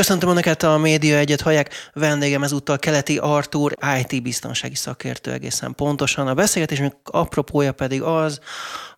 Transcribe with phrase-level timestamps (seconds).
[0.00, 1.90] Köszöntöm Önöket a Média Egyet hallják.
[1.92, 6.26] Vendégem ezúttal Keleti Artúr, IT biztonsági szakértő egészen pontosan.
[6.26, 8.40] A beszélgetésünk apropója pedig az,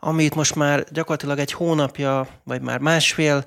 [0.01, 3.45] amit most már gyakorlatilag egy hónapja, vagy már másfél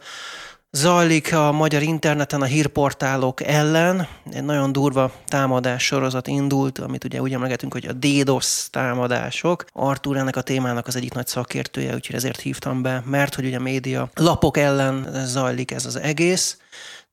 [0.72, 4.08] zajlik a magyar interneten a hírportálok ellen.
[4.32, 9.66] Egy nagyon durva támadás sorozat indult, amit ugye úgy emlegetünk, hogy a DDoS támadások.
[9.74, 13.58] Artur ennek a témának az egyik nagy szakértője, úgyhogy ezért hívtam be, mert hogy ugye
[13.58, 16.58] a média lapok ellen zajlik ez az egész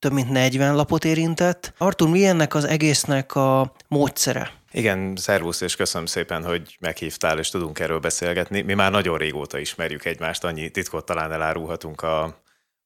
[0.03, 1.73] több mint 40 lapot érintett.
[1.79, 4.51] Artur, mi ennek az egésznek a módszere?
[4.73, 8.61] Igen, szervusz, és köszönöm szépen, hogy meghívtál, és tudunk erről beszélgetni.
[8.61, 12.42] Mi már nagyon régóta ismerjük egymást, annyi titkot talán elárulhatunk a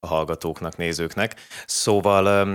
[0.06, 1.34] hallgatóknak, nézőknek.
[1.66, 2.46] Szóval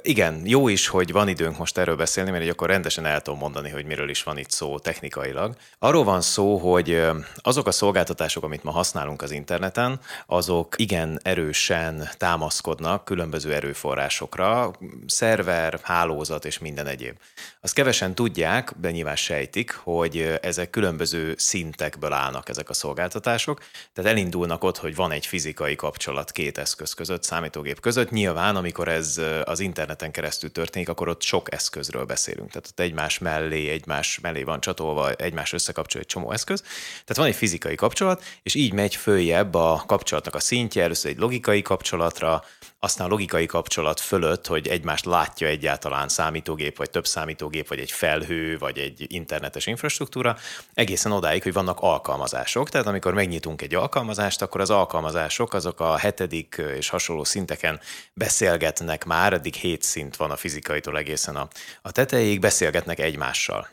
[0.00, 3.70] igen, jó is, hogy van időnk most erről beszélni, mert akkor rendesen el tudom mondani,
[3.70, 5.56] hogy miről is van itt szó technikailag.
[5.78, 7.02] Arról van szó, hogy
[7.36, 14.70] azok a szolgáltatások, amit ma használunk az interneten, azok igen erősen támaszkodnak különböző erőforrásokra,
[15.06, 17.16] szerver, hálózat és minden egyéb.
[17.64, 23.62] Azt kevesen tudják, de nyilván sejtik, hogy ezek különböző szintekből állnak ezek a szolgáltatások.
[23.92, 28.10] Tehát elindulnak ott, hogy van egy fizikai kapcsolat két eszköz között, számítógép között.
[28.10, 32.50] Nyilván, amikor ez az interneten keresztül történik, akkor ott sok eszközről beszélünk.
[32.50, 36.60] Tehát ott egymás mellé, egymás mellé van csatolva, egymás összekapcsol egy csomó eszköz.
[36.90, 41.18] Tehát van egy fizikai kapcsolat, és így megy följebb a kapcsolatnak a szintje, először egy
[41.18, 42.44] logikai kapcsolatra,
[42.84, 48.58] aztán logikai kapcsolat fölött, hogy egymást látja egyáltalán számítógép, vagy több számítógép, vagy egy felhő,
[48.58, 50.36] vagy egy internetes infrastruktúra,
[50.74, 52.68] egészen odáig, hogy vannak alkalmazások.
[52.68, 57.80] Tehát amikor megnyitunk egy alkalmazást, akkor az alkalmazások azok a hetedik és hasonló szinteken
[58.14, 61.48] beszélgetnek már, eddig hét szint van a fizikaitól egészen a,
[61.82, 63.68] a tetejéig, beszélgetnek egymással.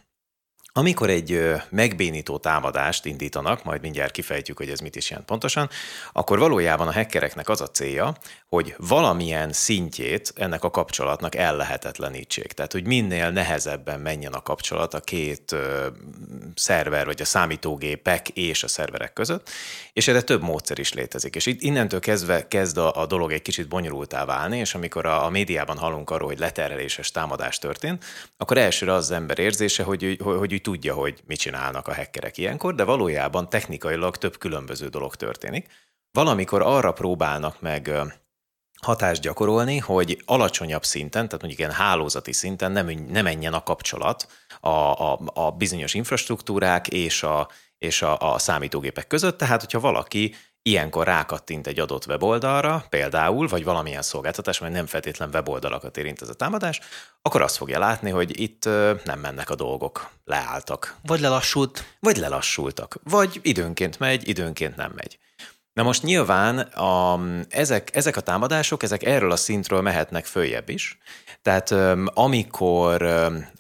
[0.79, 5.69] Amikor egy megbénító támadást indítanak, majd mindjárt kifejtjük, hogy ez mit is jelent pontosan,
[6.11, 8.15] akkor valójában a hackereknek az a célja,
[8.49, 12.51] hogy valamilyen szintjét ennek a kapcsolatnak ellehetetlenítsék.
[12.51, 15.87] Tehát, hogy minél nehezebben menjen a kapcsolat a két ö,
[16.55, 19.49] szerver, vagy a számítógépek és a szerverek között,
[19.93, 21.35] és erre több módszer is létezik.
[21.35, 25.25] És itt innentől kezdve kezd a, a dolog egy kicsit bonyolultá válni, és amikor a,
[25.25, 28.05] a médiában hallunk arról, hogy letereléses támadás történt,
[28.37, 32.37] akkor elsőre az, ember érzése, hogy, hogy, hogy úgy tudja, hogy mit csinálnak a hackerek
[32.37, 35.67] ilyenkor, de valójában technikailag több különböző dolog történik.
[36.11, 37.91] Valamikor arra próbálnak meg
[38.81, 44.27] hatást gyakorolni, hogy alacsonyabb szinten, tehát mondjuk ilyen hálózati szinten nem, nem menjen a kapcsolat
[44.59, 49.37] a, a, a bizonyos infrastruktúrák és a, és a, a számítógépek között.
[49.37, 55.29] Tehát, hogyha valaki ilyenkor rákattint egy adott weboldalra, például, vagy valamilyen szolgáltatás, vagy nem feltétlen
[55.33, 56.79] weboldalakat érint ez a támadás,
[57.21, 58.65] akkor azt fogja látni, hogy itt
[59.03, 60.95] nem mennek a dolgok, leálltak.
[61.05, 61.83] Vagy lelassult.
[61.99, 62.99] Vagy lelassultak.
[63.03, 65.19] Vagy időnként megy, időnként nem megy.
[65.73, 67.19] Na most nyilván a,
[67.49, 70.97] ezek, ezek a támadások, ezek erről a szintről mehetnek följebb is.
[71.41, 71.71] Tehát
[72.13, 73.03] amikor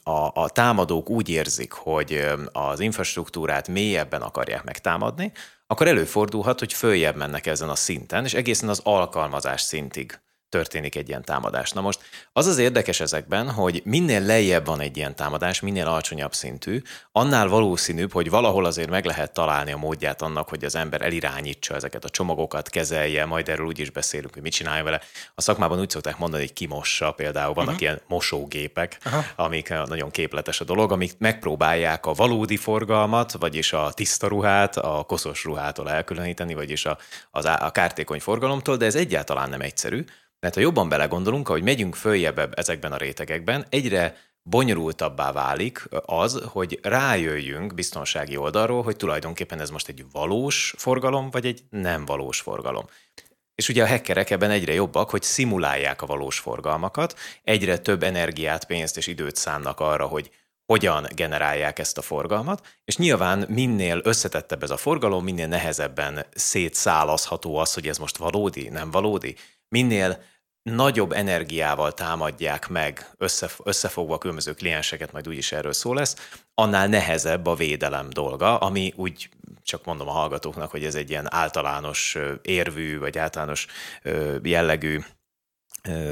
[0.03, 5.31] a, a támadók úgy érzik, hogy az infrastruktúrát mélyebben akarják megtámadni,
[5.67, 10.19] akkor előfordulhat, hogy följebb mennek ezen a szinten, és egészen az alkalmazás szintig
[10.49, 11.71] történik egy ilyen támadás.
[11.71, 11.99] Na most
[12.33, 17.47] az az érdekes ezekben, hogy minél lejjebb van egy ilyen támadás, minél alacsonyabb szintű, annál
[17.47, 22.05] valószínűbb, hogy valahol azért meg lehet találni a módját annak, hogy az ember elirányítsa ezeket
[22.05, 25.01] a csomagokat, kezelje, majd erről úgy is beszélünk, hogy mit csinálja vele.
[25.35, 27.81] A szakmában úgy szokták mondani, hogy kimossa, például vannak uh-huh.
[27.81, 29.25] ilyen mosógépek, uh-huh.
[29.35, 34.77] amik eh, nagyon képletes a dolog, amik megpróbálják a valódi forgalmat, vagyis a tiszta ruhát
[34.77, 36.97] a koszos ruhától elkülöníteni, vagyis a,
[37.31, 40.05] az, a kártékony forgalomtól, de ez egyáltalán nem egyszerű,
[40.39, 46.79] mert ha jobban belegondolunk, hogy megyünk följebb ezekben a rétegekben, egyre bonyolultabbá válik az, hogy
[46.81, 52.85] rájöjjünk biztonsági oldalról, hogy tulajdonképpen ez most egy valós forgalom, vagy egy nem valós forgalom.
[53.55, 58.65] És ugye a hackerek ebben egyre jobbak, hogy szimulálják a valós forgalmakat, egyre több energiát,
[58.65, 60.31] pénzt és időt szánnak arra, hogy
[60.65, 67.57] hogyan generálják ezt a forgalmat, és nyilván minél összetettebb ez a forgalom, minél nehezebben szétszálazható
[67.57, 69.35] az, hogy ez most valódi, nem valódi,
[69.69, 70.23] minél
[70.63, 73.11] nagyobb energiával támadják meg,
[73.63, 78.93] összefogva a különböző klienseket, majd úgyis erről szó lesz, annál nehezebb a védelem dolga, ami
[78.95, 79.29] úgy
[79.63, 83.67] csak mondom a hallgatóknak, hogy ez egy ilyen általános érvű, vagy általános
[84.43, 84.99] jellegű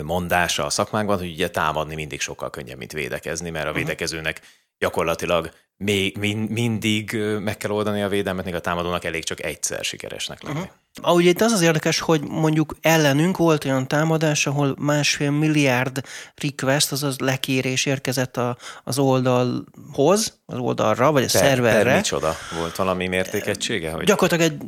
[0.03, 3.77] mondása a szakmánkban, hogy ugye támadni mindig sokkal könnyebb, mint védekezni, mert a mhm.
[3.77, 4.41] védekezőnek
[4.79, 9.83] gyakorlatilag még mind, mindig meg kell oldani a védelmet, még a támadónak elég csak egyszer
[9.83, 10.59] sikeresnek lenni.
[10.59, 10.71] Uh-huh.
[11.01, 16.01] Ahogy itt az az érdekes, hogy mondjuk ellenünk volt olyan támadás, ahol másfél milliárd
[16.35, 21.83] request, azaz lekérés érkezett a, az oldalhoz, az oldalra, vagy a per, szerverre.
[21.83, 22.35] Per micsoda?
[22.59, 23.91] Volt valami mértékegysége?
[23.91, 24.05] Hogy...
[24.05, 24.61] Gyakorlatilag egy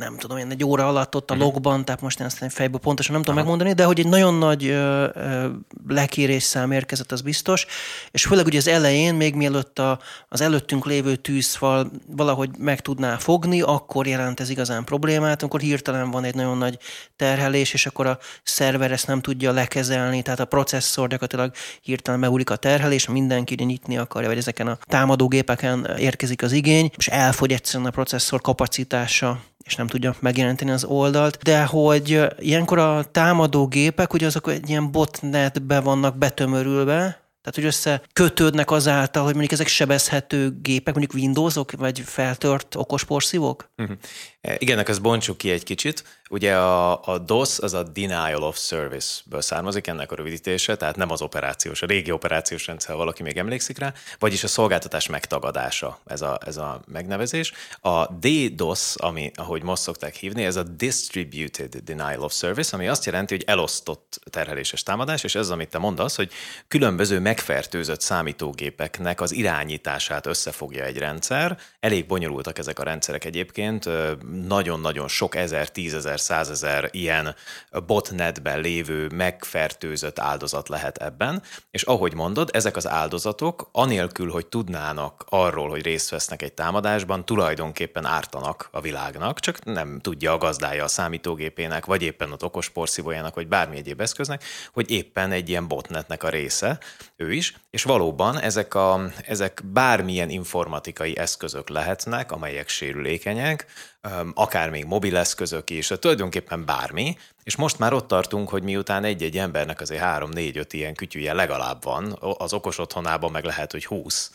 [0.00, 1.52] nem tudom, én egy óra alatt ott a uh-huh.
[1.52, 3.46] logban, tehát most én ezt fejből pontosan nem tudom Aha.
[3.46, 5.48] megmondani, de hogy egy nagyon nagy ö, ö,
[5.88, 7.66] lekérés szám érkezett, az biztos,
[8.10, 9.98] és főleg ugye az elején, még mielőtt a,
[10.28, 16.10] az előttünk lévő tűzfal valahogy meg tudná fogni, akkor jelent ez igazán problémát, amikor hirtelen
[16.10, 16.78] van egy nagyon nagy
[17.16, 22.50] terhelés, és akkor a szerver ezt nem tudja lekezelni, tehát a processzor gyakorlatilag hirtelen megúlik
[22.50, 27.88] a terhelés, mindenki nyitni akarja, vagy ezeken a támadógépeken érkezik az igény, és elfogy egyszerűen
[27.88, 34.12] a processzor kapacitása és nem tudja megjelenteni az oldalt, de hogy ilyenkor a támadó gépek,
[34.12, 40.58] ugye azok egy ilyen botnetbe vannak betömörülve, tehát, hogy összekötődnek azáltal, hogy mondjuk ezek sebezhető
[40.62, 43.70] gépek, mondjuk Windowsok, vagy feltört okos porszívók?
[43.76, 43.96] Uh-huh.
[44.58, 46.04] Igen, ezt bontsuk ki egy kicsit.
[46.32, 51.10] Ugye a, a DOS az a Denial of Service-ből származik, ennek a rövidítése, tehát nem
[51.10, 56.22] az operációs, a régi operációs rendszer, valaki még emlékszik rá, vagyis a szolgáltatás megtagadása, ez
[56.22, 57.52] a, ez a megnevezés.
[57.80, 63.04] A DDoS, ami, ahogy most szokták hívni, ez a Distributed Denial of Service, ami azt
[63.04, 66.30] jelenti, hogy elosztott terheléses támadás, és ez, amit te mondasz, hogy
[66.68, 71.58] különböző megfertőzött számítógépeknek az irányítását összefogja egy rendszer.
[71.80, 73.88] Elég bonyolultak ezek a rendszerek egyébként,
[74.46, 77.34] nagyon-nagyon sok ezer, tízezer, százezer ilyen
[77.86, 85.24] botnetben lévő megfertőzött áldozat lehet ebben, és ahogy mondod, ezek az áldozatok anélkül, hogy tudnának
[85.28, 90.84] arról, hogy részt vesznek egy támadásban, tulajdonképpen ártanak a világnak, csak nem tudja a gazdája
[90.84, 95.68] a számítógépének, vagy éppen az okos porszívójának, vagy bármi egyéb eszköznek, hogy éppen egy ilyen
[95.68, 96.78] botnetnek a része,
[97.16, 103.66] ő is, és valóban ezek, a, ezek bármilyen informatikai eszközök lehetnek, amelyek sérülékenyek,
[104.34, 109.80] akár még mobileszközök is, tulajdonképpen bármi, és most már ott tartunk, hogy miután egy-egy embernek
[109.80, 114.30] azért három, négy, öt ilyen kütyűje legalább van, az okos otthonában meg lehet, hogy húsz,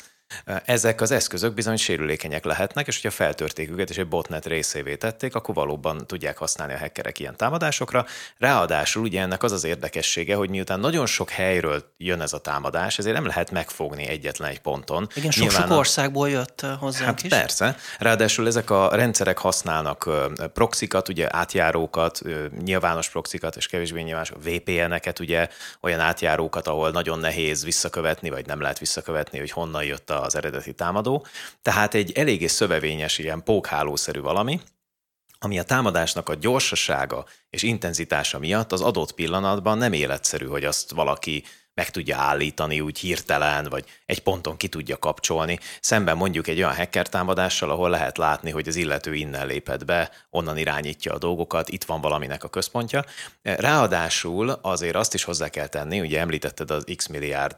[0.65, 5.35] ezek az eszközök bizony sérülékenyek lehetnek, és hogyha feltörték őket és egy botnet részévé tették,
[5.35, 8.05] akkor valóban tudják használni a hackerek ilyen támadásokra.
[8.37, 12.97] Ráadásul ugye ennek az az érdekessége, hogy miután nagyon sok helyről jön ez a támadás,
[12.97, 15.07] ezért nem lehet megfogni egyetlen egy ponton.
[15.15, 17.29] Igen, sok-sok országból jött hozzánk hát is.
[17.29, 17.75] Persze.
[17.99, 20.09] Ráadásul ezek a rendszerek használnak
[20.53, 22.21] proxikat, ugye átjárókat,
[22.63, 25.47] nyilvános proxikat, és kevésbé nyilvános VPN-eket, ugye
[25.81, 30.35] olyan átjárókat, ahol nagyon nehéz visszakövetni, vagy nem lehet visszakövetni, hogy honnan jött a az
[30.35, 31.25] eredeti támadó.
[31.61, 34.59] Tehát egy eléggé szövevényes, ilyen pókhálószerű valami,
[35.39, 40.91] ami a támadásnak a gyorsasága és intenzitása miatt az adott pillanatban nem életszerű, hogy azt
[40.91, 45.59] valaki meg tudja állítani úgy hirtelen, vagy egy ponton ki tudja kapcsolni.
[45.81, 50.11] Szemben mondjuk egy olyan hacker támadással, ahol lehet látni, hogy az illető innen lépett be,
[50.29, 53.05] onnan irányítja a dolgokat, itt van valaminek a központja.
[53.41, 57.55] Ráadásul azért azt is hozzá kell tenni, ugye említetted az x milliárd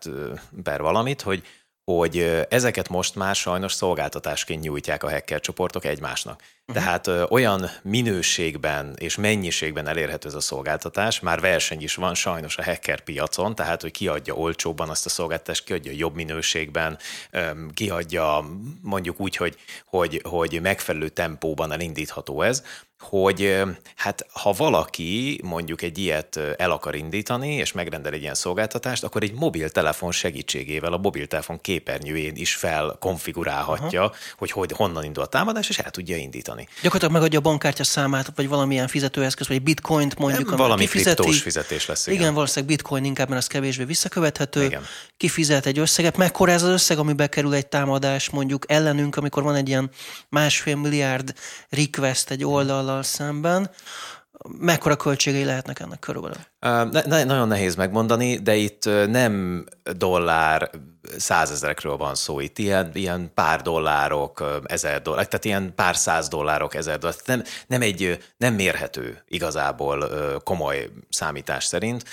[0.63, 1.43] per valamit, hogy
[1.91, 6.41] hogy ezeket most már sajnos szolgáltatásként nyújtják a hacker csoportok egymásnak.
[6.41, 6.83] Uh-huh.
[6.83, 12.57] Tehát ö, olyan minőségben és mennyiségben elérhető ez a szolgáltatás, már verseny is van sajnos
[12.57, 16.97] a hacker piacon, tehát hogy kiadja olcsóbban azt a szolgáltatást, kiadja jobb minőségben,
[17.31, 18.45] ö, kiadja
[18.81, 19.55] mondjuk úgy, hogy,
[19.85, 22.63] hogy, hogy megfelelő tempóban elindítható ez,
[22.99, 23.63] hogy
[23.95, 29.23] hát ha valaki mondjuk egy ilyet el akar indítani, és megrendel egy ilyen szolgáltatást, akkor
[29.23, 34.13] egy mobiltelefon segítségével a mobiltelefon képernyőjén is felkonfigurálhatja, Aha.
[34.37, 36.67] hogy, hogy honnan indul a támadás, és el tudja indítani.
[36.81, 40.55] Gyakorlatilag megadja a bankkártya számát, vagy valamilyen fizetőeszköz, vagy bitcoint mondjuk.
[40.55, 41.31] Valami kifizeti.
[41.31, 42.07] fizetés lesz.
[42.07, 42.19] Igen.
[42.19, 44.63] igen, valószínűleg bitcoin inkább, mert az kevésbé visszakövethető.
[44.63, 44.83] Igen.
[45.17, 46.17] Kifizet egy összeget.
[46.17, 49.89] Mekkora ez az összeg, amibe kerül egy támadás mondjuk ellenünk, amikor van egy ilyen
[50.29, 51.33] másfél milliárd
[51.69, 53.69] request egy oldal oldallal szemben,
[54.59, 56.37] mekkora költségei lehetnek ennek körülbelül?
[56.91, 59.65] Ne, nagyon nehéz megmondani, de itt nem
[59.97, 60.69] dollár
[61.17, 66.75] százezerekről van szó, itt ilyen, ilyen pár dollárok, ezer dollár, tehát ilyen pár száz dollárok,
[66.75, 70.09] ezer dollár, nem, nem egy, nem mérhető igazából
[70.43, 72.03] komoly számítás szerint.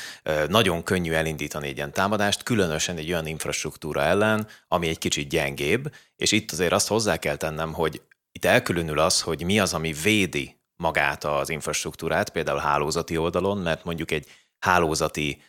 [0.49, 5.95] Nagyon könnyű elindítani egy ilyen támadást, különösen egy olyan infrastruktúra ellen, ami egy kicsit gyengébb,
[6.17, 8.03] és itt azért azt hozzá kell tennem, hogy
[8.33, 13.85] itt elkülönül az, hogy mi az, ami védi magát az infrastruktúrát, például hálózati oldalon, mert
[13.85, 14.27] mondjuk egy
[14.59, 15.43] hálózati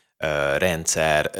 [0.57, 1.31] rendszer,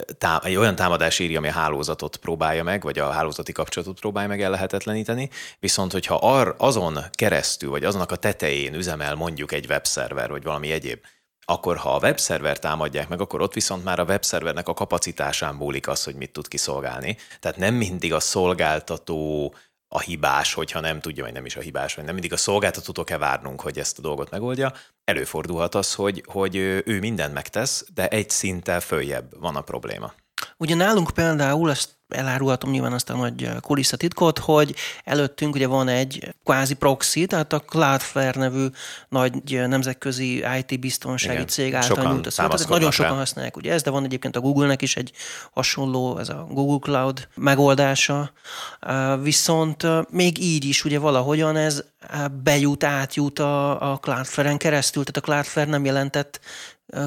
[0.44, 4.42] egy olyan támadás írja, ami a hálózatot próbálja meg, vagy a hálózati kapcsolatot próbálja meg
[4.42, 10.44] ellehetetleníteni, viszont hogyha ar- azon keresztül, vagy azonnak a tetején üzemel mondjuk egy webszerver, vagy
[10.44, 11.00] valami egyéb,
[11.46, 15.88] akkor ha a webszerver támadják meg, akkor ott viszont már a webszervernek a kapacitásán múlik
[15.88, 17.18] az, hogy mit tud kiszolgálni.
[17.40, 19.54] Tehát nem mindig a szolgáltató
[19.96, 23.04] a hibás, hogyha nem tudja, vagy nem is a hibás, vagy nem mindig a szolgáltatótól
[23.04, 24.74] kell várnunk, hogy ezt a dolgot megoldja.
[25.04, 30.14] Előfordulhat az, hogy, hogy ő mindent megtesz, de egy szinttel följebb van a probléma.
[30.58, 36.36] Ugye nálunk például, ezt elárulhatom nyilván azt a nagy kulisszatitkot, hogy előttünk ugye van egy
[36.44, 38.66] kvázi proxy, tehát a Cloudflare nevű
[39.10, 39.34] nagy
[39.68, 42.70] nemzetközi IT biztonsági Igen, cég által nyújt a szolgáltatás.
[42.70, 43.18] Nagyon sokan rá.
[43.18, 45.12] használják ugye ez, de van egyébként a Google-nek is egy
[45.54, 48.32] hasonló, ez a Google Cloud megoldása.
[49.22, 51.84] Viszont még így is ugye valahogyan ez
[52.44, 56.40] bejut, átjut a, a Cloudflare-en keresztül, tehát a Cloudflare nem jelentett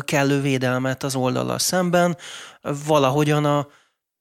[0.05, 2.17] kellő védelmet az oldalal szemben.
[2.87, 3.67] Valahogyan a,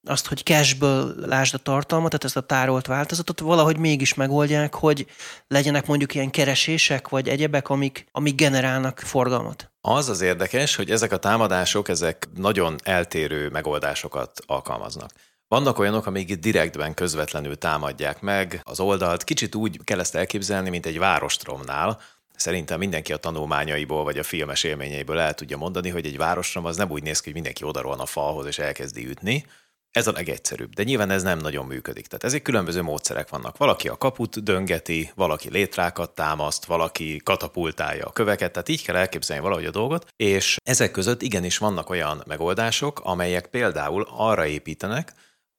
[0.08, 5.06] azt, hogy cashből lásd a tartalmat, tehát ezt a tárolt változatot, valahogy mégis megoldják, hogy
[5.48, 9.70] legyenek mondjuk ilyen keresések, vagy egyebek, amik, amik generálnak forgalmat.
[9.80, 15.10] Az az érdekes, hogy ezek a támadások, ezek nagyon eltérő megoldásokat alkalmaznak.
[15.48, 19.24] Vannak olyanok, amik direktben közvetlenül támadják meg az oldalt.
[19.24, 21.98] Kicsit úgy kell ezt elképzelni, mint egy várostromnál,
[22.38, 26.76] Szerintem mindenki a tanulmányaiból vagy a filmes élményeiből el tudja mondani, hogy egy városrom az
[26.76, 29.44] nem úgy néz ki, hogy mindenki odarolna a falhoz és elkezdi ütni,
[29.98, 32.06] ez a legegyszerűbb, de nyilván ez nem nagyon működik.
[32.06, 33.56] Tehát ezek különböző módszerek vannak.
[33.56, 39.42] Valaki a kaput döngeti, valaki létrákat támaszt, valaki katapultálja a köveket, tehát így kell elképzelni
[39.42, 45.12] valahogy a dolgot, és ezek között igenis vannak olyan megoldások, amelyek például arra építenek,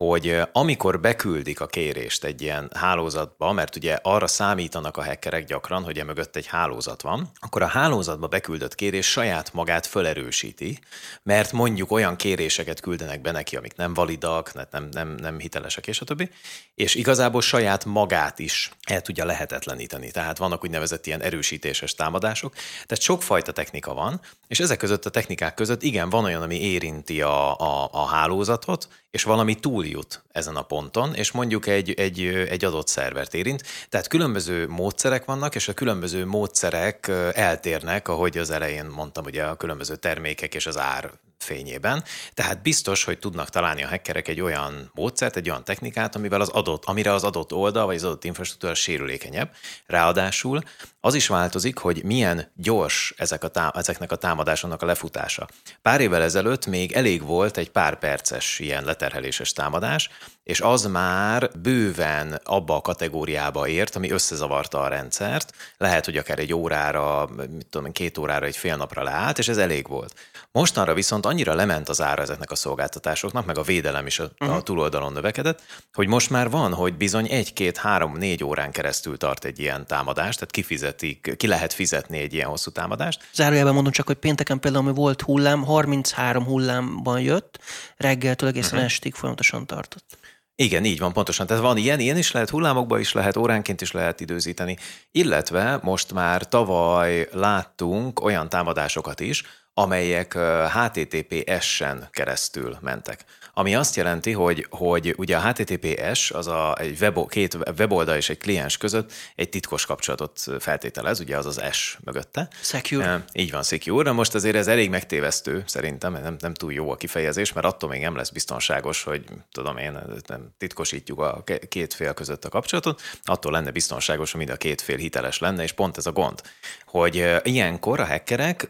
[0.06, 5.84] hogy amikor beküldik a kérést egy ilyen hálózatba, mert ugye arra számítanak a hackerek gyakran,
[5.84, 10.80] hogy emögött egy hálózat van, akkor a hálózatba beküldött kérés saját magát felerősíti,
[11.24, 16.02] mert mondjuk olyan kéréseket küldenek be neki, amik nem validak, nem, nem, nem hitelesek, és
[16.02, 16.30] a többi,
[16.76, 20.12] és igazából saját magát is el tudja lehetetleníteni.
[20.12, 22.54] Tehát vannak úgynevezett ilyen erősítéses támadások.
[22.86, 27.22] Tehát sokfajta technika van, és ezek között a technikák között igen, van olyan, ami érinti
[27.22, 32.66] a, a, a hálózatot, és valami túljut ezen a ponton, és mondjuk egy, egy, egy
[32.66, 33.64] adott szervert érint.
[33.90, 39.56] Tehát különböző módszerek vannak, és a különböző módszerek eltérnek, ahogy az elején mondtam, ugye a
[39.56, 41.12] különböző termékek és az ár
[41.44, 42.04] fényében.
[42.34, 46.50] Tehát biztos, hogy tudnak találni a hackerek egy olyan módszert, egy olyan technikát, amivel az
[46.50, 49.52] adott, amire az adott oldal vagy az adott infrastruktúra sérülékenyebb.
[49.86, 50.62] Ráadásul
[51.02, 55.48] az is változik, hogy milyen gyors ezek a tá- ezeknek a támadásoknak a lefutása.
[55.82, 60.10] Pár évvel ezelőtt még elég volt egy pár perces ilyen leterheléses támadás,
[60.44, 65.54] és az már bőven abba a kategóriába ért, ami összezavarta a rendszert.
[65.78, 69.58] Lehet, hogy akár egy órára, mit tudom, két órára, egy fél napra leállt, és ez
[69.58, 70.14] elég volt.
[70.52, 74.50] Mostanra viszont annyira lement az ára ezeknek a szolgáltatásoknak, meg a védelem is a, uh-huh.
[74.50, 74.64] a mhm.
[74.64, 75.62] túloldalon növekedett,
[75.94, 79.88] hogy most már van, hogy bizony egy, két, három, négy órán keresztül tart egy ilyen
[79.88, 83.28] támadás, tehát kifizetik, ki lehet fizetni egy ilyen hosszú támadást.
[83.34, 87.60] Zárójelben mondom csak, hogy pénteken például, ami volt hullám, 33 hullámban jött,
[87.98, 88.86] reggeltől egészen uh-huh.
[88.86, 90.18] estig folyamatosan tartott.
[90.62, 91.48] Igen, így van, pontosan.
[91.48, 94.78] Tehát van ilyen, ilyen is lehet, hullámokba is lehet, óránként is lehet időzíteni.
[95.12, 99.44] Illetve most már tavaly láttunk olyan támadásokat is,
[99.80, 100.38] amelyek
[100.74, 103.26] HTTPS-en keresztül mentek.
[103.54, 108.30] Ami azt jelenti, hogy, hogy ugye a HTTPS az a, egy web, két weboldal és
[108.30, 112.48] egy kliens között egy titkos kapcsolatot feltételez, ugye az az S mögötte.
[112.62, 113.06] Secure.
[113.06, 114.04] E, így van, secure.
[114.04, 117.90] De most azért ez elég megtévesztő szerintem, nem, nem túl jó a kifejezés, mert attól
[117.90, 123.02] még nem lesz biztonságos, hogy tudom én, nem titkosítjuk a két fél között a kapcsolatot,
[123.24, 126.42] attól lenne biztonságos, hogy mind a két fél hiteles lenne, és pont ez a gond,
[126.86, 128.68] hogy ilyenkor a hackerek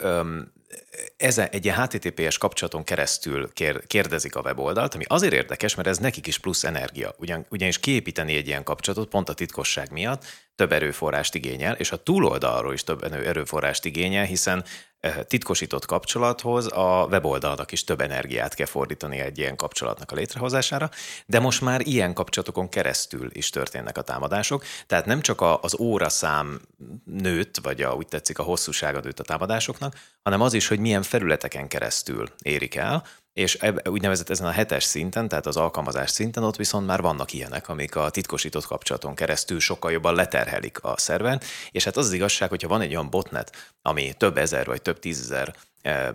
[1.17, 5.97] ezen egy ilyen HTTPS kapcsolaton keresztül kér, kérdezik a weboldalt, ami azért érdekes, mert ez
[5.97, 7.15] nekik is plusz energia.
[7.17, 10.25] Ugyan, ugyanis kiépíteni egy ilyen kapcsolatot pont a titkosság miatt
[10.59, 14.63] több erőforrást igényel, és a túloldalról is több erőforrást igényel, hiszen
[14.99, 20.89] eh, titkosított kapcsolathoz a weboldalnak is több energiát kell fordítani egy ilyen kapcsolatnak a létrehozására,
[21.25, 26.61] de most már ilyen kapcsolatokon keresztül is történnek a támadások, tehát nem csak az óraszám
[27.05, 31.03] nőtt, vagy a, úgy tetszik a hosszúsága nőtt a támadásoknak, hanem az is, hogy milyen
[31.03, 33.03] felületeken keresztül érik el,
[33.33, 37.69] és úgynevezett ezen a hetes szinten, tehát az alkalmazás szinten ott viszont már vannak ilyenek,
[37.69, 41.41] amik a titkosított kapcsolaton keresztül sokkal jobban leterhelik a szerven,
[41.71, 44.99] és hát az az igazság, hogyha van egy olyan botnet, ami több ezer vagy több
[44.99, 45.55] tízezer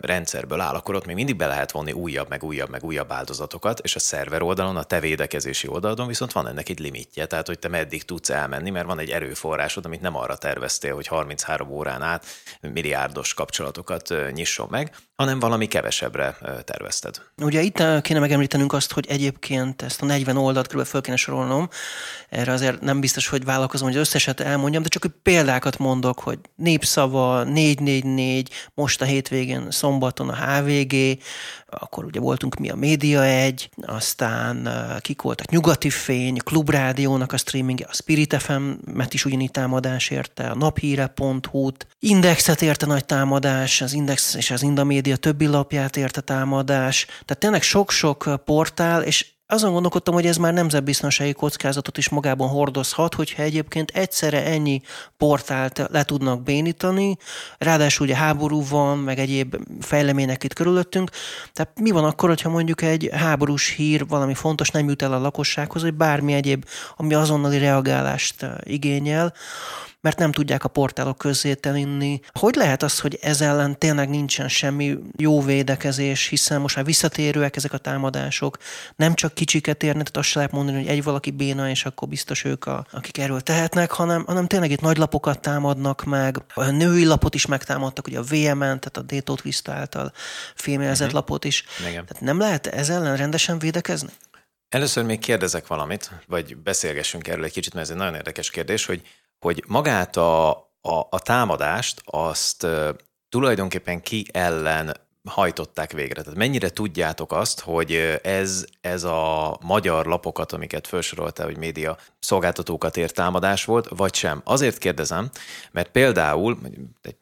[0.00, 3.80] rendszerből áll, akkor ott még mindig be lehet vonni újabb, meg újabb, meg újabb áldozatokat,
[3.80, 7.59] és a szerver oldalon, a te védekezési oldalon viszont van ennek egy limitje, tehát hogy
[7.59, 12.02] te meddig tudsz elmenni, mert van egy erőforrásod, amit nem arra terveztél, hogy 33 órán
[12.02, 12.26] át
[12.61, 17.23] milliárdos kapcsolatokat nyisson meg, hanem valami kevesebbre tervezted.
[17.42, 20.85] Ugye itt kéne megemlítenünk azt, hogy egyébként ezt a 40 oldalt kb.
[20.85, 21.68] föl kéne sorolnom,
[22.28, 26.38] erre azért nem biztos, hogy vállalkozom, hogy összeset elmondjam, de csak hogy példákat mondok, hogy
[26.56, 31.18] népszava, 444, most a hétvégén szombaton a HVG,
[31.66, 34.68] akkor ugye voltunk mi a Média egy, aztán
[35.00, 40.54] kik voltak Nyugati Fény, Klubrádiónak a streaming, a Spirit FM-et is ugyanígy támadás érte, a
[40.54, 47.38] naphíre.hu-t, Indexet érte nagy támadás, az Index és az Indamédia többi lapját érte támadás, tehát
[47.38, 53.42] tényleg sok-sok portál, és azon gondolkodtam, hogy ez már nemzetbiztonsági kockázatot is magában hordozhat, hogyha
[53.42, 54.80] egyébként egyszerre ennyi
[55.16, 57.16] portált le tudnak bénítani,
[57.58, 61.11] ráadásul ugye háború van, meg egyéb fejlemények itt körülöttünk.
[61.52, 65.18] Tehát mi van akkor, hogyha mondjuk egy háborús hír, valami fontos nem jut el a
[65.18, 66.64] lakossághoz, vagy bármi egyéb,
[66.96, 69.32] ami azonnali reagálást igényel,
[70.04, 72.20] mert nem tudják a portálok közé tenni.
[72.32, 77.56] Hogy lehet az, hogy ez ellen tényleg nincsen semmi jó védekezés, hiszen most már visszatérőek
[77.56, 78.58] ezek a támadások,
[78.96, 82.08] nem csak kicsiket érnek, tehát azt se lehet mondani, hogy egy valaki béna, és akkor
[82.08, 86.64] biztos ők, a, akik erről tehetnek, hanem, hanem tényleg itt nagy lapokat támadnak meg, a
[86.64, 90.12] női lapot is megtámadtak, ugye a VMN, tehát a Détót Vista által
[90.54, 91.20] fémjelzett uh-huh.
[91.20, 91.64] lapot is.
[91.80, 92.06] Igen.
[92.06, 94.11] Tehát nem lehet ez ellen rendesen védekezni?
[94.68, 98.87] Először még kérdezek valamit, vagy beszélgessünk erről egy kicsit, mert ez egy nagyon érdekes kérdés,
[98.87, 99.02] hogy
[99.44, 102.66] hogy magát a, a, a támadást azt
[103.28, 104.96] tulajdonképpen ki ellen
[105.28, 106.22] hajtották végre?
[106.22, 112.96] Tehát mennyire tudjátok azt, hogy ez, ez a magyar lapokat, amiket felsoroltál, hogy média szolgáltatókat
[112.96, 114.40] ért támadás volt, vagy sem?
[114.44, 115.30] Azért kérdezem,
[115.72, 116.58] mert például
[117.02, 117.16] egy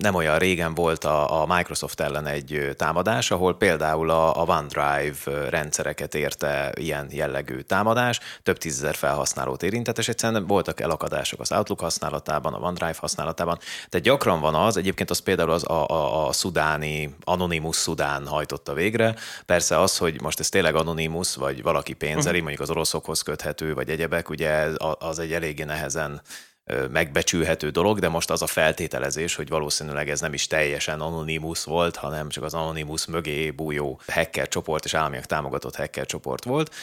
[0.00, 5.48] nem olyan régen volt a, a Microsoft ellen egy támadás, ahol például a, a OneDrive
[5.48, 11.80] rendszereket érte ilyen jellegű támadás, több tízezer felhasználót érintett, és egyszerűen voltak elakadások az Outlook
[11.80, 13.58] használatában, a OneDrive használatában.
[13.88, 18.72] De gyakran van az, egyébként az például az a, a, a szudáni, Anonymous Szudán hajtotta
[18.72, 19.14] végre.
[19.46, 22.40] Persze az, hogy most ez tényleg Anonymous, vagy valaki pénzeli, uh-huh.
[22.40, 26.20] mondjuk az oroszokhoz köthető, vagy egyebek, ugye az egy eléggé nehezen
[26.90, 31.96] megbecsülhető dolog, de most az a feltételezés, hogy valószínűleg ez nem is teljesen Anonymous volt,
[31.96, 36.74] hanem csak az Anonymous mögé bújó hacker csoport és államiak támogatott hacker csoport volt,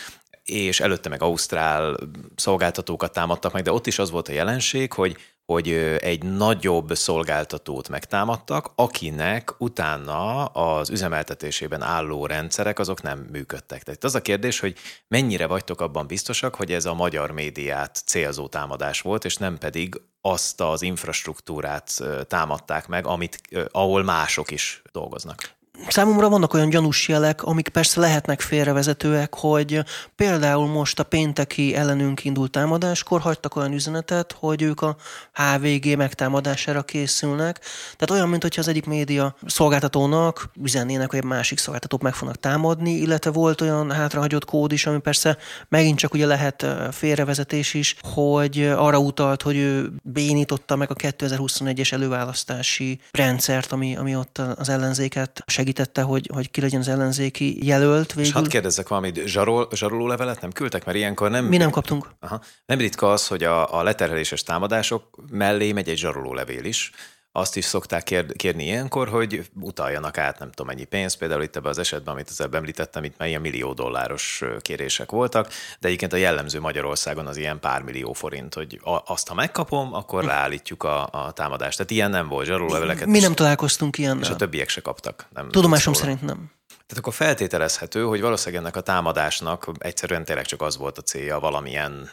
[0.43, 1.97] és előtte meg Ausztrál
[2.35, 5.69] szolgáltatókat támadtak meg, de ott is az volt a jelenség, hogy hogy
[5.99, 13.83] egy nagyobb szolgáltatót megtámadtak, akinek utána az üzemeltetésében álló rendszerek azok nem működtek.
[13.83, 18.47] Tehát az a kérdés, hogy mennyire vagytok abban biztosak, hogy ez a magyar médiát célzó
[18.47, 23.41] támadás volt, és nem pedig azt az infrastruktúrát támadták meg, amit,
[23.71, 25.61] ahol mások is dolgoznak.
[25.79, 29.83] Számomra vannak olyan gyanús jelek, amik persze lehetnek félrevezetőek, hogy
[30.15, 34.95] például most a pénteki ellenünk indult támadáskor hagytak olyan üzenetet, hogy ők a
[35.33, 37.59] HVG megtámadására készülnek.
[37.97, 42.39] Tehát olyan, mint hogyha az egyik média szolgáltatónak üzennének, hogy egy másik szolgáltatót meg fognak
[42.39, 45.37] támadni, illetve volt olyan hátrahagyott kód is, ami persze
[45.69, 51.91] megint csak ugye lehet félrevezetés is, hogy arra utalt, hogy ő bénította meg a 2021-es
[51.91, 58.13] előválasztási rendszert, ami, ami ott az ellenzéket segítette, hogy, hogy ki legyen az ellenzéki jelölt
[58.13, 58.23] végül.
[58.23, 61.45] És hadd kérdezzek valamit, zsarol, zsaroló levelet nem küldtek, mert ilyenkor nem...
[61.45, 62.09] Mi nem kaptunk.
[62.19, 62.41] Aha.
[62.65, 66.91] Nem ritka az, hogy a, a leterheléses támadások mellé megy egy zsaroló levél is,
[67.35, 71.55] azt is szokták kér, kérni ilyenkor, hogy utaljanak át nem tudom mennyi pénzt, például itt
[71.55, 75.47] ebben az esetben, amit az előbb említettem, itt már ilyen millió dolláros kérések voltak,
[75.79, 80.23] de egyébként a jellemző Magyarországon az ilyen pár millió forint, hogy azt, ha megkapom, akkor
[80.23, 81.77] leállítjuk a, a támadást.
[81.77, 83.07] Tehát ilyen nem volt, zsarolóleveleket.
[83.07, 84.19] Mi nem találkoztunk ilyen.
[84.19, 85.27] És a többiek se kaptak.
[85.33, 86.51] Nem, Tudomásom szerint nem.
[86.85, 91.39] Tehát akkor feltételezhető, hogy valószínűleg ennek a támadásnak egyszerűen tényleg csak az volt a célja,
[91.39, 92.09] valamilyen,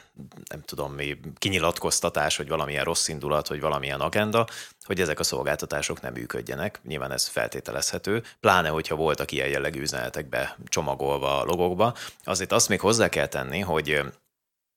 [0.51, 4.47] nem tudom mi, kinyilatkoztatás, vagy valamilyen rossz indulat, vagy valamilyen agenda,
[4.85, 6.81] hogy ezek a szolgáltatások nem működjenek.
[6.85, 11.95] Nyilván ez feltételezhető, pláne, hogyha voltak ilyen jellegű üzenetekbe csomagolva a logokba.
[12.25, 14.01] Azért azt még hozzá kell tenni, hogy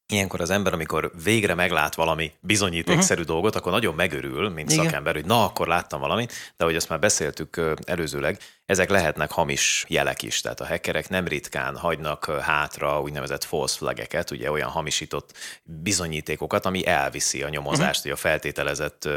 [0.08, 3.36] Ilyenkor az ember, amikor végre meglát valami bizonyítékszerű uh-huh.
[3.36, 4.86] dolgot, akkor nagyon megörül, mint Igen.
[4.86, 9.86] szakember, hogy na, akkor láttam valamit, de ahogy azt már beszéltük előzőleg, ezek lehetnek hamis
[9.88, 15.38] jelek is, tehát a hackerek nem ritkán hagynak hátra úgynevezett false flageket, ugye olyan hamisított
[15.64, 18.02] bizonyítékokat, ami elviszi a nyomozást, uh-huh.
[18.02, 19.10] hogy a feltételezett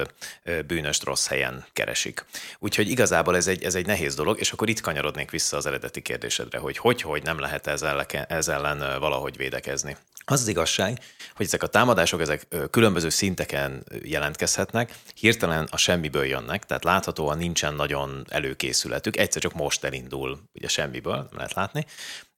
[0.66, 2.24] bűnöst rossz helyen keresik.
[2.58, 6.02] Úgyhogy igazából ez egy, ez egy nehéz dolog, és akkor itt kanyarodnék vissza az eredeti
[6.02, 9.96] kérdésedre, hogy hogy, hogy nem lehet ezzel, ez ellen valahogy védekezni.
[10.28, 11.00] Az az igazság,
[11.34, 17.74] hogy ezek a támadások ezek különböző szinteken jelentkezhetnek, hirtelen a semmiből jönnek, tehát láthatóan nincsen
[17.74, 21.86] nagyon előkészületük, egyszer csak most elindul ugye semmiből, lehet látni,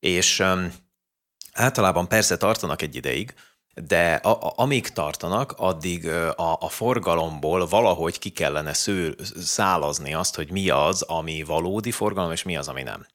[0.01, 0.73] és um,
[1.53, 3.35] általában persze tartanak egy ideig,
[3.75, 10.35] de a, a, amíg tartanak, addig a, a forgalomból valahogy ki kellene sző, szálazni azt,
[10.35, 13.07] hogy mi az, ami valódi forgalom, és mi az, ami nem.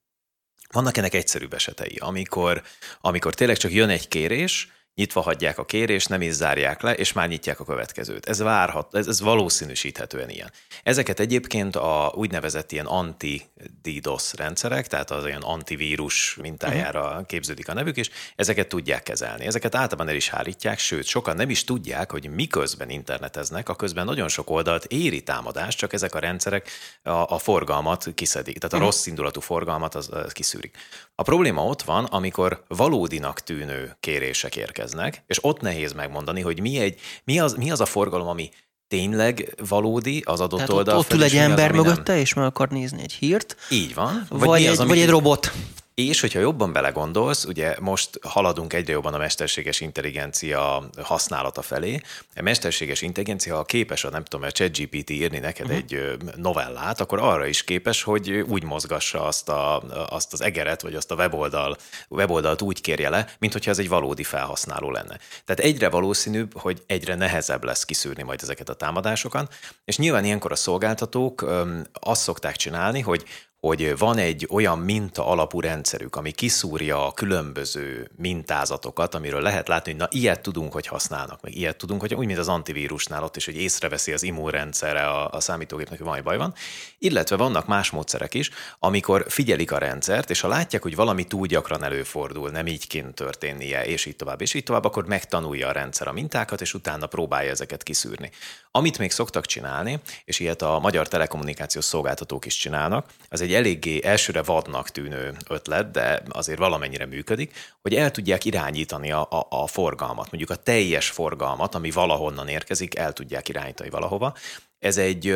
[0.74, 2.62] Vannak ennek egyszerűbb esetei, amikor,
[3.02, 7.14] amikor tényleg csak jön egy kérés, nyitva hagyják a kérést, nem is zárják le, és
[7.14, 8.26] már nyitják a következőt.
[8.26, 10.52] Ez várhat, ez, ez valószínűsíthetően ilyen.
[10.84, 17.26] Ezeket egyébként a úgynevezett ilyen anti-DDoS rendszerek, tehát az olyan antivírus mintájára uh-huh.
[17.26, 19.46] képződik a nevük, és ezeket tudják kezelni.
[19.46, 24.06] Ezeket általában el is hárítják, sőt, sokan nem is tudják, hogy miközben interneteznek, a közben
[24.06, 26.70] nagyon sok oldalt éri támadás, csak ezek a rendszerek
[27.04, 28.92] a, a forgalmat kiszedik, tehát a uh-huh.
[28.92, 30.78] rossz indulatú forgalmat az, az kiszűrik.
[31.16, 34.82] A probléma ott van, amikor valódinak tűnő kérések érkeznek,
[35.28, 38.50] és ott nehéz megmondani, hogy mi, egy, mi, az, mi az a forgalom, ami
[38.88, 40.98] tényleg valódi az adott Tehát oldal.
[40.98, 42.22] Ott, ott ül egy ember az, mögötte, nem...
[42.22, 43.56] és meg akar nézni egy hírt.
[43.70, 44.26] Így van.
[44.30, 45.52] Vagy, vagy, az, egy, vagy egy robot.
[45.96, 52.02] És hogyha jobban belegondolsz, ugye most haladunk egyre jobban a mesterséges intelligencia használata felé.
[52.36, 55.82] A mesterséges intelligencia, ha képes a nem tudom, a ChatGPT írni neked uh-huh.
[55.82, 60.96] egy novellát, akkor arra is képes, hogy úgy mozgassa azt, a, azt az egeret, vagy
[60.96, 61.78] azt a weboldal,
[62.10, 65.18] weboldalt úgy kérje le, mint hogyha ez egy valódi felhasználó lenne.
[65.46, 69.54] Tehát egyre valószínűbb, hogy egyre nehezebb lesz kiszűrni majd ezeket a támadásokat,
[69.86, 71.46] és nyilván ilyenkor a szolgáltatók
[71.94, 73.26] azt szokták csinálni, hogy
[73.68, 79.92] hogy van egy olyan minta alapú rendszerük, ami kiszúrja a különböző mintázatokat, amiről lehet látni,
[79.92, 83.36] hogy na ilyet tudunk, hogy használnak, meg ilyet tudunk, hogy úgy, mint az antivírusnál ott
[83.36, 86.54] is, hogy észreveszi az immunrendszere a, a számítógépnek, hogy valami baj van.
[86.98, 88.50] Illetve vannak más módszerek is,
[88.80, 93.16] amikor figyelik a rendszert, és ha látják, hogy valami túl gyakran előfordul, nem így kint
[93.16, 97.06] történnie, és így tovább, és így tovább, akkor megtanulja a rendszer a mintákat, és utána
[97.06, 98.32] próbálja ezeket kiszűrni.
[98.72, 104.04] Amit még szoktak csinálni, és ilyet a magyar telekommunikációs szolgáltatók is csinálnak, az egy eléggé
[104.04, 109.68] elsőre vadnak tűnő ötlet, de azért valamennyire működik, hogy el tudják irányítani a, a, a
[109.68, 114.36] forgalmat, mondjuk a teljes forgalmat, ami valahonnan érkezik, el tudják irányítani valahova.
[114.80, 115.36] Ez egy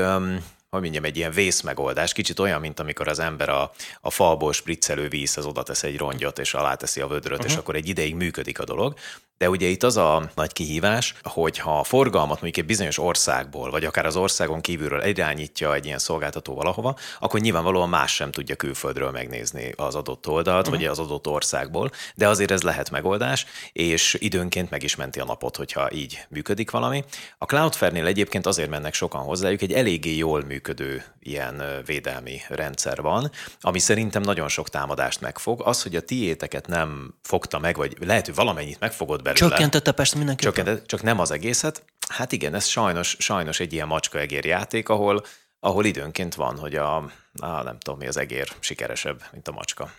[0.69, 5.07] hogy mondjam, egy ilyen vészmegoldás, kicsit olyan, mint amikor az ember a, a falból spriccelő
[5.07, 7.51] vízhez oda tesz egy rongyot, és aláteszi a vödröt, uh-huh.
[7.51, 8.95] és akkor egy ideig működik a dolog.
[9.37, 13.69] De ugye itt az a nagy kihívás, hogy ha a forgalmat mondjuk egy bizonyos országból,
[13.71, 18.55] vagy akár az országon kívülről irányítja egy ilyen szolgáltató valahova, akkor nyilvánvalóan más sem tudja
[18.55, 20.81] külföldről megnézni az adott oldalt, uh-huh.
[20.81, 21.91] vagy az adott országból.
[22.15, 26.71] De azért ez lehet megoldás, és időnként meg is menti a napot, hogyha így működik
[26.71, 27.03] valami.
[27.37, 33.31] A Cloudflare-nél egyébként azért mennek sokan hozzájuk, egy eléggé jól működő ilyen védelmi rendszer van,
[33.61, 35.61] ami szerintem nagyon sok támadást megfog.
[35.65, 39.55] Az, hogy a tiéteket nem fogta meg, vagy lehet, hogy valamennyit megfogod belőle.
[39.55, 40.53] Csökkentette persze mindenképpen.
[40.53, 41.83] Csökkentette, csak nem az egészet.
[42.09, 45.25] Hát igen, ez sajnos, sajnos egy ilyen macska-egér játék, ahol,
[45.59, 49.91] ahol időnként van, hogy a, á, nem tudom mi az egér sikeresebb, mint a macska.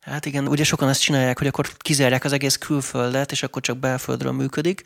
[0.00, 3.78] Hát igen, ugye sokan ezt csinálják, hogy akkor kizárják az egész külföldet, és akkor csak
[3.78, 4.82] belföldről működik.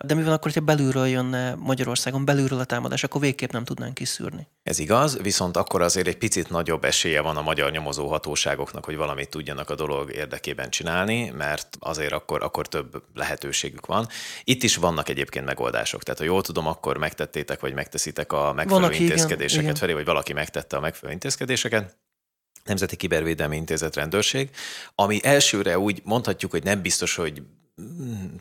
[0.00, 3.94] De mi van akkor, hogyha belülről jönne Magyarországon, belülről a támadás, akkor végképp nem tudnánk
[3.94, 4.48] kiszűrni.
[4.62, 8.96] Ez igaz, viszont akkor azért egy picit nagyobb esélye van a magyar nyomozó hatóságoknak, hogy
[8.96, 14.08] valamit tudjanak a dolog érdekében csinálni, mert azért akkor, akkor több lehetőségük van.
[14.44, 16.02] Itt is vannak egyébként megoldások.
[16.02, 20.04] Tehát ha jól tudom, akkor megtettétek, vagy megteszitek a megfelelő vannak, intézkedéseket igen, felé, vagy
[20.04, 21.98] valaki megtette a megfelelő intézkedéseket intézkedéseket,
[22.64, 24.50] Nemzeti Kibervédelmi Intézet rendőrség,
[24.94, 27.42] ami elsőre úgy mondhatjuk, hogy nem biztos, hogy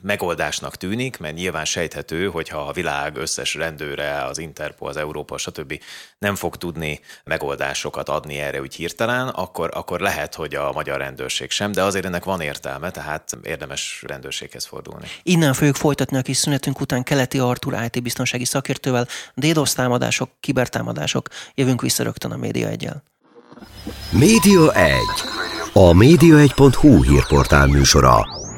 [0.02, 5.80] megoldásnak tűnik, mert nyilván sejthető, hogyha a világ összes rendőre, az Interpol, az Európa, stb.
[6.17, 11.52] nem fog tudni megoldásokat adni erre úgy hirtelen, akkor, akkor lehet, hogy a magyar rendőrség
[11.52, 15.08] sem, de azért ennek van értelme, tehát érdemes rendőrséghez fordulni.
[15.24, 21.28] Innen fogjuk folytatni a kis szünetünk után Keleti Artur IT biztonsági szakértővel, DDoS támadások, kibertámadások.
[21.56, 23.04] Jövünk vissza rögtön a Média egyel.
[24.10, 24.98] Média 1.
[25.74, 28.42] A média1.hu hírportál műsora.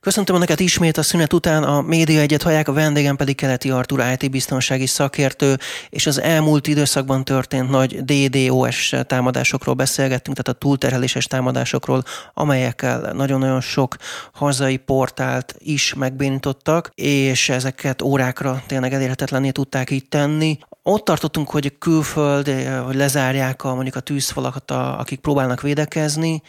[0.00, 4.02] Köszöntöm Önöket ismét a szünet után, a Média Egyet hallják, a vendégem pedig Keleti Artur
[4.18, 5.56] IT biztonsági szakértő,
[5.90, 12.02] és az elmúlt időszakban történt nagy DDoS támadásokról beszélgettünk, tehát a túlterheléses támadásokról,
[12.34, 13.96] amelyekkel nagyon-nagyon sok
[14.32, 20.58] hazai portált is megbénítottak, és ezeket órákra tényleg elérhetetlenné tudták így tenni.
[20.82, 22.48] Ott tartottunk, hogy külföld,
[22.84, 26.42] hogy lezárják a, mondjuk a tűzfalakat, a, akik próbálnak védekezni,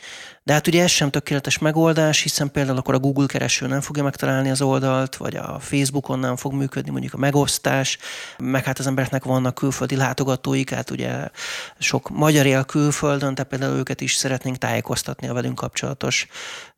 [0.44, 4.04] de hát ugye ez sem tökéletes megoldás, hiszen például akkor a Google kereső nem fogja
[4.04, 7.98] megtalálni az oldalt, vagy a Facebookon nem fog működni mondjuk a megosztás,
[8.38, 11.28] meg hát az embereknek vannak külföldi látogatóik, hát ugye
[11.80, 16.28] sok magyar él külföldön, tehát például őket is szeretnénk tájékoztatni a velünk kapcsolatos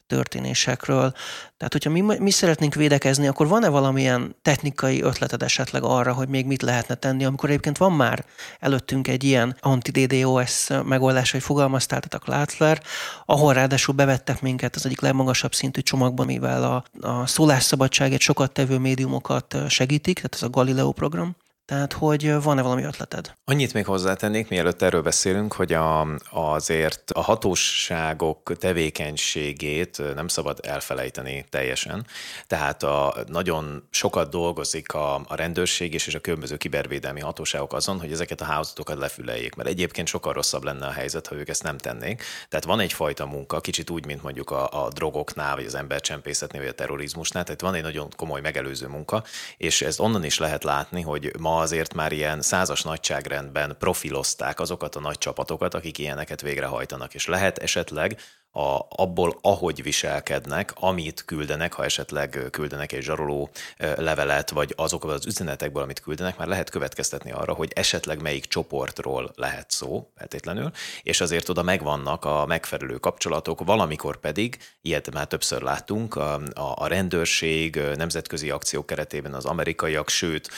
[0.07, 1.11] történésekről.
[1.57, 6.45] Tehát, hogyha mi, mi szeretnénk védekezni, akkor van-e valamilyen technikai ötleted esetleg arra, hogy még
[6.45, 8.25] mit lehetne tenni, amikor egyébként van már
[8.59, 12.81] előttünk egy ilyen anti-DDoS megoldás, hogy fogalmaztál, tehát a Cloudflare,
[13.25, 18.77] ahol ráadásul bevettek minket az egyik legmagasabb szintű csomagban, mivel a, a szólásszabadságért sokat tevő
[18.77, 21.35] médiumokat segítik, tehát ez a Galileo program.
[21.65, 23.33] Tehát, hogy van-e valami ötleted?
[23.45, 31.45] Annyit még hozzátennék, mielőtt erről beszélünk, hogy a, azért a hatóságok tevékenységét nem szabad elfelejteni
[31.49, 32.05] teljesen.
[32.47, 37.99] Tehát a, nagyon sokat dolgozik a, a rendőrség és, és a különböző kibervédelmi hatóságok azon,
[37.99, 41.63] hogy ezeket a hálózatokat lefüleljék, mert egyébként sokkal rosszabb lenne a helyzet, ha ők ezt
[41.63, 42.23] nem tennék.
[42.49, 46.69] Tehát van egyfajta munka, kicsit úgy, mint mondjuk a, a drogoknál, vagy az embercsempészetnél, vagy
[46.69, 49.23] a terrorizmusnál, tehát van egy nagyon komoly megelőző munka,
[49.57, 54.95] és ezt onnan is lehet látni, hogy ma azért már ilyen százas nagyságrendben profilozták azokat
[54.95, 58.19] a nagy csapatokat, akik ilyeneket végrehajtanak, és lehet esetleg
[58.55, 65.25] a, abból, ahogy viselkednek, amit küldenek, ha esetleg küldenek egy zsaroló levelet, vagy azokból az
[65.25, 70.71] üzenetekből, amit küldenek, már lehet következtetni arra, hogy esetleg melyik csoportról lehet szó, feltétlenül,
[71.03, 76.41] és azért oda megvannak a megfelelő kapcsolatok, valamikor pedig, ilyet már többször láttunk, a,
[76.75, 80.49] a rendőrség nemzetközi akciók keretében az amerikaiak, sőt,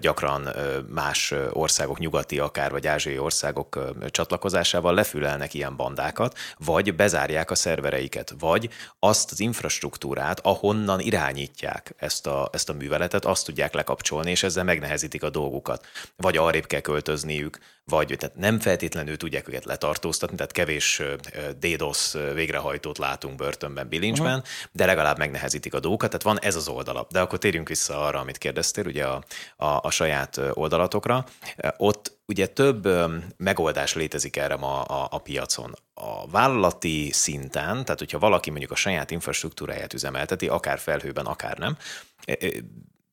[0.00, 0.48] gyakran
[0.88, 8.34] más országok, nyugati akár, vagy ázsiai országok csatlakozásával lefülelnek ilyen bandákat, vagy bezárják a szervereiket,
[8.38, 14.42] vagy azt az infrastruktúrát, ahonnan irányítják ezt a, ezt a műveletet, azt tudják lekapcsolni, és
[14.42, 15.86] ezzel megnehezítik a dolgukat.
[16.16, 21.02] Vagy arrébb kell költözniük, vagy tehát nem feltétlenül tudják őket letartóztatni, tehát kevés
[21.58, 24.48] DDoS végrehajtót látunk börtönben, bilincsben, uh-huh.
[24.72, 27.06] de legalább megnehezítik a dolgokat, tehát van ez az oldala.
[27.10, 29.24] De akkor térjünk vissza arra, amit kérdeztél, ugye a,
[29.56, 31.24] a, a saját oldalatokra.
[31.76, 32.88] Ott ugye több
[33.36, 35.74] megoldás létezik erre ma a, a piacon.
[35.94, 41.76] A vállalati szinten, tehát hogyha valaki mondjuk a saját infrastruktúráját üzemelteti, akár felhőben, akár nem,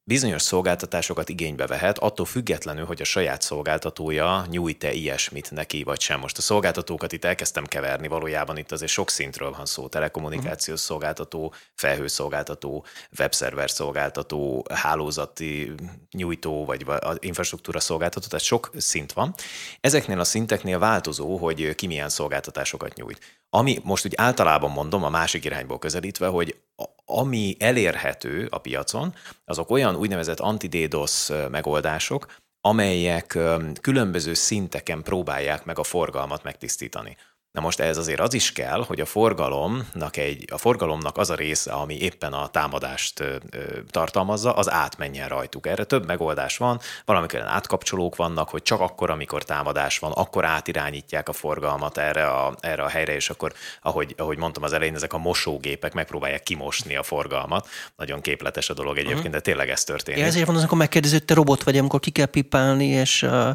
[0.09, 6.19] bizonyos szolgáltatásokat igénybe vehet, attól függetlenül, hogy a saját szolgáltatója nyújt-e ilyesmit neki, vagy sem.
[6.19, 9.87] Most a szolgáltatókat itt elkezdtem keverni, valójában itt azért sok szintről van szó.
[9.87, 12.85] Telekommunikációs szolgáltató, felhőszolgáltató,
[13.19, 15.71] webszerver szolgáltató, hálózati
[16.11, 16.85] nyújtó, vagy
[17.19, 19.33] infrastruktúra szolgáltató, tehát sok szint van.
[19.81, 23.38] Ezeknél a szinteknél változó, hogy ki milyen szolgáltatásokat nyújt.
[23.49, 26.59] Ami most úgy általában mondom, a másik irányból közelítve, hogy
[27.05, 29.13] ami elérhető a piacon,
[29.45, 33.37] azok olyan úgynevezett anti-DDoS megoldások, amelyek
[33.81, 37.17] különböző szinteken próbálják meg a forgalmat megtisztítani.
[37.51, 41.35] Na most ez azért az is kell, hogy a forgalomnak, egy, a forgalomnak az a
[41.35, 43.35] része, ami éppen a támadást ö,
[43.89, 45.67] tartalmazza, az átmenjen rajtuk.
[45.67, 51.29] Erre több megoldás van, valamikor átkapcsolók vannak, hogy csak akkor, amikor támadás van, akkor átirányítják
[51.29, 55.13] a forgalmat erre a, erre a helyre, és akkor, ahogy, ahogy mondtam az elején, ezek
[55.13, 57.67] a mosógépek megpróbálják kimosni a forgalmat.
[57.95, 59.33] Nagyon képletes a dolog egyébként, uh-huh.
[59.33, 60.23] de tényleg ez történik.
[60.23, 63.49] Ezért van az, amikor megkérdezi, hogy te robot vagy, amikor ki kell pipálni, és uh,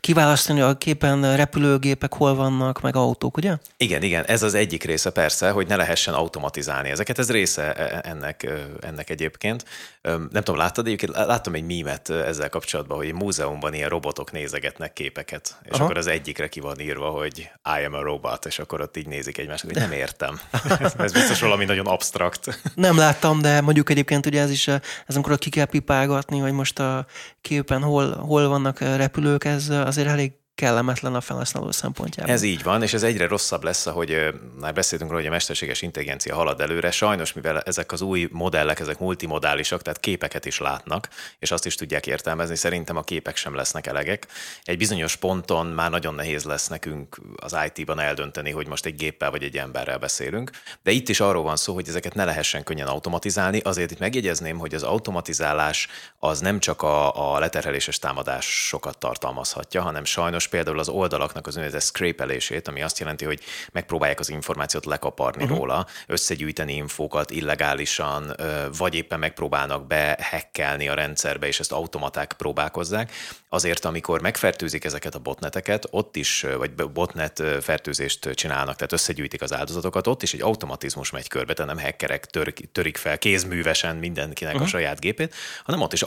[0.00, 3.56] kiválasztani a képen repülőgépek hol vannak, meg autók, ugye?
[3.76, 7.82] Igen, igen, ez az egyik része persze, hogy ne lehessen automatizálni ezeket, ez része e,
[7.82, 8.48] e, ennek,
[8.80, 9.64] ennek egyébként.
[10.02, 14.92] Nem tudom, láttad, egyébként láttam egy mímet ezzel kapcsolatban, hogy egy múzeumban ilyen robotok nézegetnek
[14.92, 15.84] képeket, és Aha.
[15.84, 19.06] akkor az egyikre ki van írva, hogy I am a robot, és akkor ott így
[19.06, 20.40] nézik egymást, hogy nem értem.
[20.98, 22.60] ez biztos valami nagyon abstrakt.
[22.74, 26.78] Nem láttam, de mondjuk egyébként ugye ez is, ez amikor ki kell pipálgatni, hogy most
[26.78, 27.06] a
[27.40, 32.34] képen hol, hol vannak repülők, ez azért elég kellemetlen a felhasználó szempontjából.
[32.34, 35.82] Ez így van, és ez egyre rosszabb lesz, ahogy már beszéltünk róla, hogy a mesterséges
[35.82, 36.90] intelligencia halad előre.
[36.90, 41.74] Sajnos, mivel ezek az új modellek, ezek multimodálisak, tehát képeket is látnak, és azt is
[41.74, 44.26] tudják értelmezni, szerintem a képek sem lesznek elegek.
[44.62, 49.30] Egy bizonyos ponton már nagyon nehéz lesz nekünk az IT-ban eldönteni, hogy most egy géppel
[49.30, 50.50] vagy egy emberrel beszélünk.
[50.82, 53.58] De itt is arról van szó, hogy ezeket ne lehessen könnyen automatizálni.
[53.58, 60.04] Azért itt megjegyezném, hogy az automatizálás az nem csak a, a leterheléses támadásokat tartalmazhatja, hanem
[60.04, 63.40] sajnos például az oldalaknak az úgynevezett scrapelését, ami azt jelenti, hogy
[63.72, 65.58] megpróbálják az információt lekaparni uh-huh.
[65.58, 68.36] róla, összegyűjteni infókat illegálisan,
[68.78, 73.12] vagy éppen megpróbálnak behekkelni a rendszerbe, és ezt automaták próbálkozzák.
[73.48, 79.52] Azért, amikor megfertőzik ezeket a botneteket, ott is, vagy botnet fertőzést csinálnak, tehát összegyűjtik az
[79.52, 84.52] áldozatokat, ott is egy automatizmus megy körbe, tehát nem hackerek törik, törik fel kézművesen mindenkinek
[84.52, 84.68] uh-huh.
[84.68, 85.34] a saját gépét,
[85.64, 86.02] hanem ott is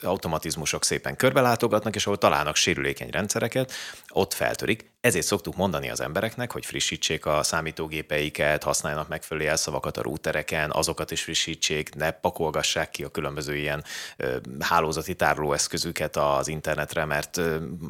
[0.00, 3.72] automatizmusok szépen körbelátogatnak, és ahol találnak sérülékeny rendszerek, rendszereket,
[4.08, 4.92] ott feltörik.
[5.04, 11.10] Ezért szoktuk mondani az embereknek, hogy frissítsék a számítógépeiket, használjanak megfelelő jelszavakat a routereken, azokat
[11.10, 13.84] is frissítsék, ne pakolgassák ki a különböző ilyen
[14.60, 17.40] hálózati tárolóeszközüket az internetre, mert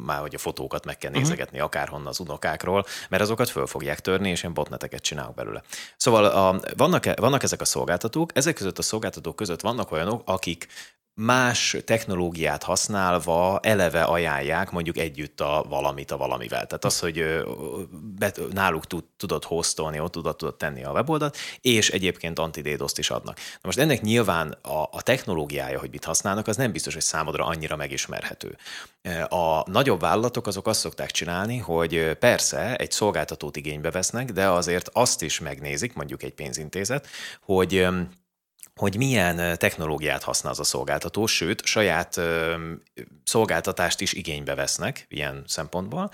[0.05, 1.19] már hogy a fotókat meg kell mhm.
[1.19, 1.65] nézegetni uh-huh.
[1.65, 5.61] akárhonnan az unokákról, mert azokat föl fogják törni, és ilyen botneteket csinálok belőle.
[5.97, 10.67] Szóval a, vannak, vannak ezek a szolgáltatók, ezek között a szolgáltatók között vannak olyanok, akik
[11.15, 16.65] más technológiát használva eleve ajánlják mondjuk együtt a valamit a valamivel.
[16.65, 17.45] Tehát az, hogy
[18.51, 23.35] náluk tud, tudod hostolni, ott tudod, tudod tenni a weboldalt, és egyébként antidédoszt is adnak.
[23.35, 27.45] Na most ennek nyilván a, a technológiája, hogy mit használnak, az nem biztos, hogy számodra
[27.45, 28.57] annyira megismerhető.
[29.27, 34.89] A nagyobb vállalatok azok azt szokták csinálni, hogy persze egy szolgáltatót igénybe vesznek, de azért
[34.93, 37.07] azt is megnézik, mondjuk egy pénzintézet,
[37.41, 37.87] hogy
[38.79, 42.21] hogy milyen technológiát használ az a szolgáltató, sőt, saját
[43.23, 46.11] szolgáltatást is igénybe vesznek ilyen szempontból,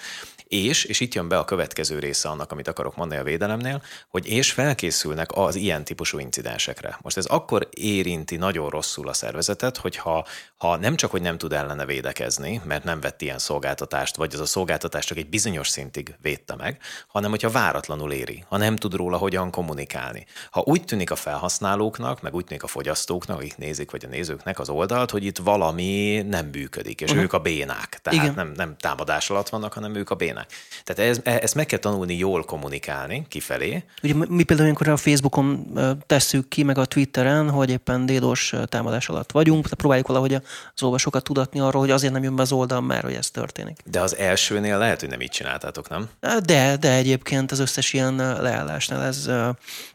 [0.47, 4.27] és, és itt jön be a következő része annak, amit akarok mondani a védelemnél, hogy
[4.27, 6.97] és felkészülnek az ilyen típusú incidensekre.
[7.01, 10.25] Most ez akkor érinti nagyon rosszul a szervezetet, hogyha
[10.57, 14.39] ha nem csak, hogy nem tud ellene védekezni, mert nem vett ilyen szolgáltatást, vagy az
[14.39, 18.93] a szolgáltatás csak egy bizonyos szintig védte meg, hanem hogyha váratlanul éri, ha nem tud
[18.93, 20.25] róla hogyan kommunikálni.
[20.51, 24.59] Ha úgy tűnik a felhasználóknak, meg úgy tűnik a fogyasztóknak, akik nézik, vagy a nézőknek
[24.59, 27.23] az oldalt, hogy itt valami nem működik, és uh-huh.
[27.23, 27.99] ők a bénák.
[28.01, 30.51] Tehát nem, nem támadás alatt vannak, hanem ők a bénák.
[30.83, 33.83] Tehát ez, e, ezt meg kell tanulni jól kommunikálni kifelé.
[34.03, 35.73] Ugye mi például, amikor a Facebookon
[36.07, 40.83] tesszük ki, meg a Twitteren, hogy éppen dédos támadás alatt vagyunk, tehát próbáljuk valahogy az
[40.83, 43.79] olvasókat tudatni arról, hogy azért nem jön be az oldal, mert hogy ez történik.
[43.85, 46.09] De az elsőnél lehet, hogy nem így csináltátok, nem?
[46.45, 49.29] De, de egyébként az összes ilyen leállásnál ez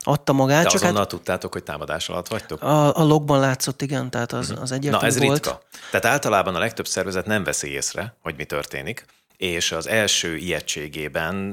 [0.00, 0.62] adta magát.
[0.62, 2.68] De csak azonnal hát, tudtátok, hogy támadás alatt vagytok?
[2.68, 4.60] A, a logban látszott, igen, tehát az, mhm.
[4.60, 5.32] az egyértelmű Na ez volt.
[5.32, 5.62] ritka.
[5.90, 9.04] Tehát általában a legtöbb szervezet nem veszi észre, hogy mi történik,
[9.36, 11.46] és az első ijegységében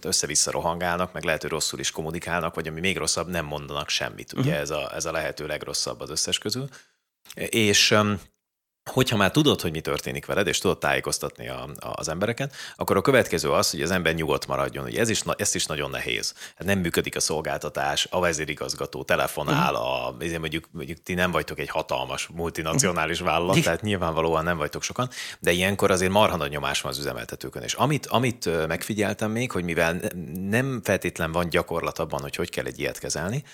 [0.00, 4.32] össze-vissza rohangálnak, meg lehet, hogy rosszul is kommunikálnak, vagy ami még rosszabb, nem mondanak semmit.
[4.32, 4.60] Ugye uh-huh.
[4.60, 6.68] ez, a, ez a lehető legrosszabb az összes közül.
[7.34, 7.94] És
[8.88, 12.96] hogyha már tudod, hogy mi történik veled, és tudod tájékoztatni a, a, az embereket, akkor
[12.96, 14.84] a következő az, hogy az ember nyugodt maradjon.
[14.84, 16.34] Ugye ez is, ez is nagyon nehéz.
[16.56, 21.68] Hát nem működik a szolgáltatás, a vezérigazgató telefonál, a, mondjuk, mondjuk ti nem vagytok egy
[21.68, 26.92] hatalmas multinacionális vállalat, tehát nyilvánvalóan nem vagytok sokan, de ilyenkor azért marha nagy nyomás van
[26.92, 27.62] az üzemeltetőkön.
[27.62, 30.00] És amit, amit megfigyeltem még, hogy mivel
[30.48, 33.44] nem feltétlen van gyakorlat abban, hogy hogy kell egy ilyet kezelni,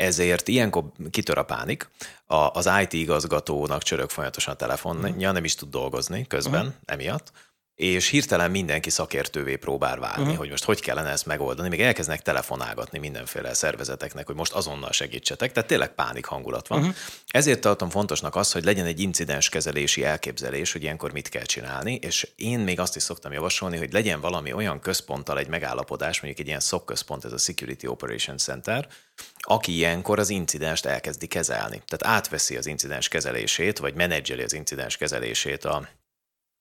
[0.00, 1.90] ezért ilyenkor kitör a pánik,
[2.26, 6.72] a, az IT igazgatónak csörög folyamatosan a telefonja, uh nem is tud dolgozni közben uh
[6.84, 7.32] emiatt,
[7.80, 10.36] és hirtelen mindenki szakértővé próbál válni, uh-huh.
[10.36, 15.52] hogy most hogy kellene ezt megoldani, még elkezdenek telefonálgatni mindenféle szervezeteknek, hogy most azonnal segítsetek,
[15.52, 16.78] tehát tényleg pánik hangulat van.
[16.78, 16.94] Uh-huh.
[17.28, 21.94] Ezért tartom fontosnak az, hogy legyen egy incidens kezelési elképzelés, hogy ilyenkor mit kell csinálni,
[22.02, 26.40] és én még azt is szoktam javasolni, hogy legyen valami olyan központtal egy megállapodás, mondjuk
[26.40, 28.88] egy ilyen szokközpont, ez a Security Operation Center,
[29.38, 31.82] aki ilyenkor az incidenst elkezdi kezelni.
[31.86, 35.88] Tehát átveszi az incidens kezelését, vagy menedzseli az incidens kezelését a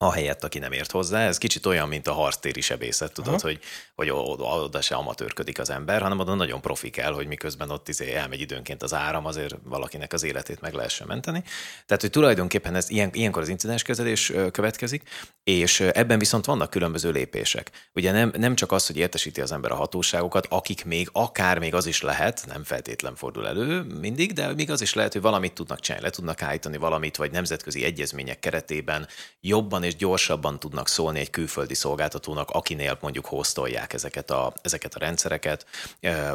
[0.01, 1.27] a helyett, aki nem ért hozzá.
[1.27, 3.49] Ez kicsit olyan, mint a harctéri sebészet, tudod, uh-huh.
[3.49, 3.59] hogy,
[3.95, 7.87] hogy oda, oda se amatőrködik az ember, hanem oda nagyon profi kell, hogy miközben ott
[7.87, 11.43] izé elmegy időnként az áram, azért valakinek az életét meg lehessen menteni.
[11.85, 15.09] Tehát, hogy tulajdonképpen ez ilyen, ilyenkor az incidenskezelés következik,
[15.43, 17.71] és ebben viszont vannak különböző lépések.
[17.93, 21.73] Ugye nem, nem csak az, hogy értesíti az ember a hatóságokat, akik még akár még
[21.73, 25.53] az is lehet, nem feltétlen fordul elő mindig, de még az is lehet, hogy valamit
[25.53, 29.07] tudnak csinálni, le tudnak állítani valamit, vagy nemzetközi egyezmények keretében
[29.41, 34.99] jobban és gyorsabban tudnak szólni egy külföldi szolgáltatónak, akinél mondjuk hostolják ezeket a, ezeket a
[34.99, 35.65] rendszereket,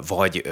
[0.06, 0.42] vagy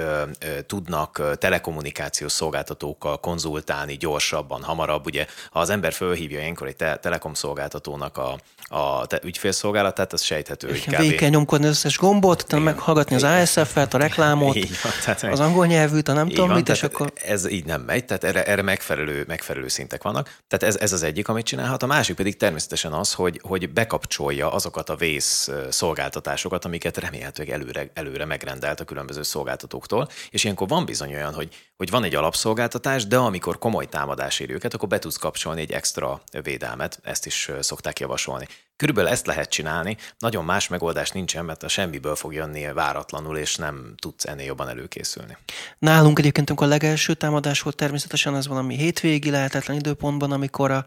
[0.67, 5.05] tudnak telekommunikációs szolgáltatókkal konzultálni gyorsabban, hamarabb.
[5.05, 8.37] Ugye, ha az ember fölhívja ilyenkor egy te- telekom szolgáltatónak a,
[8.67, 10.97] a te ügyfélszolgálatát, az sejthető, hogy kb.
[10.97, 15.39] Végig kell nyomkodni az összes gombot, utána meghallgatni az ASF-et, a reklámot, van, tehát az
[15.39, 17.13] angol nyelvűt, a nem tudom van, mit, és akkor...
[17.25, 20.37] Ez így nem megy, tehát erre, erre megfelelő, megfelelő szintek vannak.
[20.47, 21.83] Tehát ez, ez az egyik, amit csinálhat.
[21.83, 27.91] A másik pedig természetesen az, hogy, hogy bekapcsolja azokat a vész szolgáltatásokat, amiket remélhetőleg előre,
[27.93, 33.07] előre megrendelt a különböző szolgáltatóktól, és ilyenkor van bizony olyan, hogy, hogy van egy alapszolgáltatás,
[33.07, 37.51] de amikor komoly támadás ér őket, akkor be tudsz kapcsolni egy extra védelmet, ezt is
[37.59, 38.47] szokták javasolni.
[38.75, 43.55] Körülbelül ezt lehet csinálni, nagyon más megoldás nincsen, mert a semmiből fog jönni váratlanul, és
[43.55, 45.37] nem tudsz ennél jobban előkészülni.
[45.79, 50.85] Nálunk egyébként, a legelső támadás volt, természetesen ez valami hétvégi lehetetlen időpontban, amikor a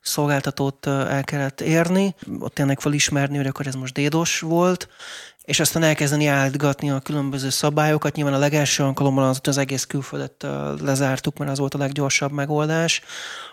[0.00, 4.88] szolgáltatót el kellett érni, ott tényleg felismerni, hogy akkor ez most dédos volt,
[5.48, 8.14] és aztán elkezdeni állítgatni a különböző szabályokat.
[8.14, 10.46] Nyilván a legelső alkalommal az, az egész külföldet
[10.80, 13.02] lezártuk, mert az volt a leggyorsabb megoldás,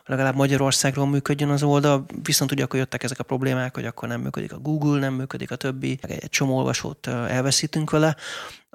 [0.05, 4.21] legalább Magyarországról működjön az oldal, viszont ugye akkor jöttek ezek a problémák, hogy akkor nem
[4.21, 8.15] működik a Google, nem működik a többi, egy csomó olvasót elveszítünk vele.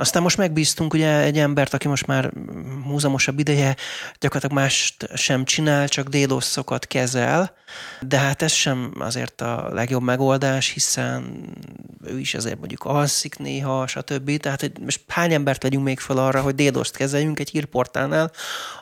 [0.01, 2.31] Aztán most megbíztunk ugye egy embert, aki most már
[2.85, 3.77] múzamosabb ideje
[4.18, 7.55] gyakorlatilag mást sem csinál, csak DDoS-okat kezel,
[8.01, 11.49] de hát ez sem azért a legjobb megoldás, hiszen
[12.05, 14.37] ő is azért mondjuk alszik néha, stb.
[14.37, 18.31] Tehát hogy most hány embert vegyünk még fel arra, hogy DDoS-t kezeljünk egy hírportálnál?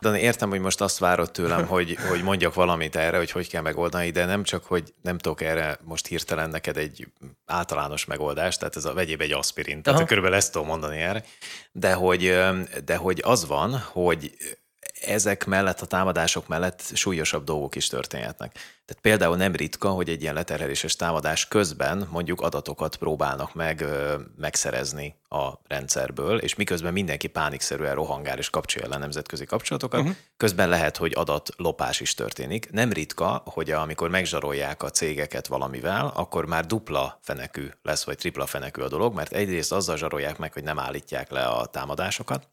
[0.00, 3.62] De értem, hogy most azt várod tőlem, hogy, hogy mondjak valamit erre, hogy hogy kell
[3.62, 7.08] megoldani, de nem csak, hogy nem tudok erre most hirtelen neked egy
[7.48, 10.08] általános megoldást, tehát ez a vegyéb egy aspirin, tehát Aha.
[10.08, 11.24] körülbelül ezt tudom mondani erre,
[11.72, 12.38] de hogy,
[12.84, 14.36] de hogy az van, hogy
[15.00, 18.52] ezek mellett, a támadások mellett súlyosabb dolgok is történhetnek.
[18.52, 23.84] Tehát például nem ritka, hogy egy ilyen leterheléses támadás közben mondjuk adatokat próbálnak meg
[24.36, 30.16] megszerezni a rendszerből, és miközben mindenki pánikszerűen rohangál és kapcsolja le nemzetközi kapcsolatokat, uh-huh.
[30.36, 32.70] közben lehet, hogy adatlopás is történik.
[32.70, 38.46] Nem ritka, hogy amikor megzsarolják a cégeket valamivel, akkor már dupla fenekű lesz, vagy tripla
[38.46, 42.48] fenekű a dolog, mert egyrészt azzal zsarolják meg, hogy nem állítják le a támadásokat,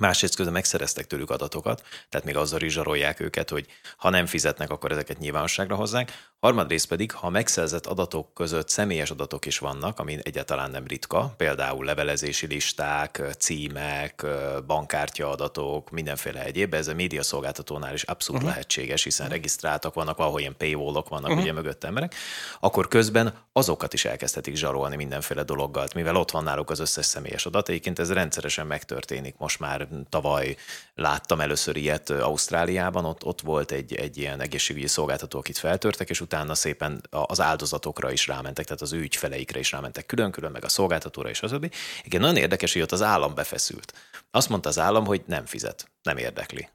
[0.00, 3.66] Másrészt közben megszereztek tőlük adatokat, tehát még azzal is zsarolják őket, hogy
[3.96, 6.30] ha nem fizetnek, akkor ezeket nyilvánosságra hozzák.
[6.40, 11.84] Harmadrészt pedig, ha megszerzett adatok között személyes adatok is vannak, ami egyáltalán nem ritka, például
[11.84, 14.26] levelezési listák, címek,
[14.66, 18.56] bankkártya adatok, mindenféle egyéb, ez a média szolgáltatónál is abszolút uh-huh.
[18.56, 21.42] lehetséges, hiszen regisztráltak vannak, valahol ilyen paywallok vannak uh-huh.
[21.42, 22.14] ugye mögött emberek,
[22.60, 27.46] akkor közben azokat is elkezdhetik zsarolni mindenféle dologgal, mivel ott van náluk az összes személyes
[27.46, 27.68] adat.
[27.68, 30.56] Egyébként ez rendszeresen megtörténik most már tavaly
[30.94, 36.20] láttam először ilyet Ausztráliában, ott, ott volt egy, egy ilyen egészségügyi szolgáltató, akit feltörtek, és
[36.20, 40.68] utána szépen az áldozatokra is rámentek, tehát az ő ügyfeleikre is rámentek külön-külön, meg a
[40.68, 41.70] szolgáltatóra és az többi.
[42.02, 43.92] Igen, nagyon érdekes, hogy ott az állam befeszült.
[44.30, 46.68] Azt mondta az állam, hogy nem fizet, nem érdekli.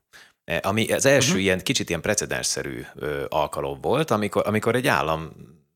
[0.44, 1.44] E, ami az első uh-huh.
[1.44, 2.86] ilyen kicsit ilyen precedensszerű
[3.28, 5.32] alkalom volt, amikor, amikor egy állam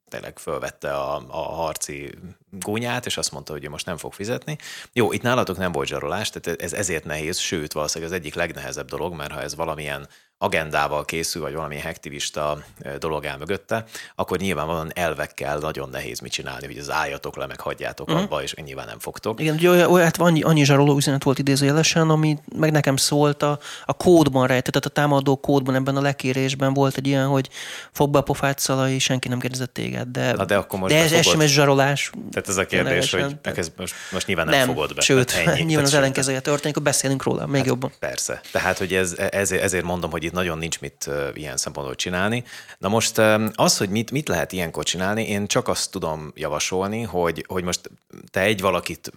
[0.09, 2.11] tényleg fölvette a, a harci
[2.59, 4.57] gúnyát, és azt mondta, hogy ő most nem fog fizetni.
[4.93, 8.89] Jó, itt nálatok nem volt zsarolás, tehát ez ezért nehéz, sőt, valószínűleg az egyik legnehezebb
[8.89, 10.07] dolog, mert ha ez valamilyen
[10.43, 12.63] agendával készül, vagy valami hektivista
[12.99, 13.83] dolog el mögötte,
[14.15, 18.23] akkor nyilvánvalóan elvekkel nagyon nehéz mit csinálni, hogy az álljatok le, meg hagyjátok uh-huh.
[18.23, 19.39] abba, és nyilván nem fogtok.
[19.39, 23.43] Igen, ugye olyan, olyan, hát annyi, annyi zsaroló üzenet volt idézőjelesen, ami meg nekem szólt
[23.43, 27.49] a, a kódban rejtett, tehát a támadó kódban, ebben a lekérésben volt egy ilyen, hogy
[27.91, 31.01] fog be a pofát szalai, senki nem kérdezett téged, de, Na de, akkor most de
[31.01, 32.11] ez SMS zsarolás.
[32.31, 35.01] Tehát ez a kérdés, hogy ez most, most nyilván nem, nem fogod be.
[35.01, 37.91] Sőt, hát ennyi, nyilván az ellenkezője történik, akkor beszélünk róla még hát jobban.
[37.99, 38.41] Persze.
[38.51, 42.43] Tehát, hogy ez, ezért, ezért mondom, hogy itt nagyon nincs mit ilyen szempontból csinálni.
[42.77, 43.17] Na most
[43.55, 47.91] az, hogy mit, mit lehet ilyenkor csinálni, én csak azt tudom javasolni, hogy, hogy most
[48.31, 49.11] te egy valakit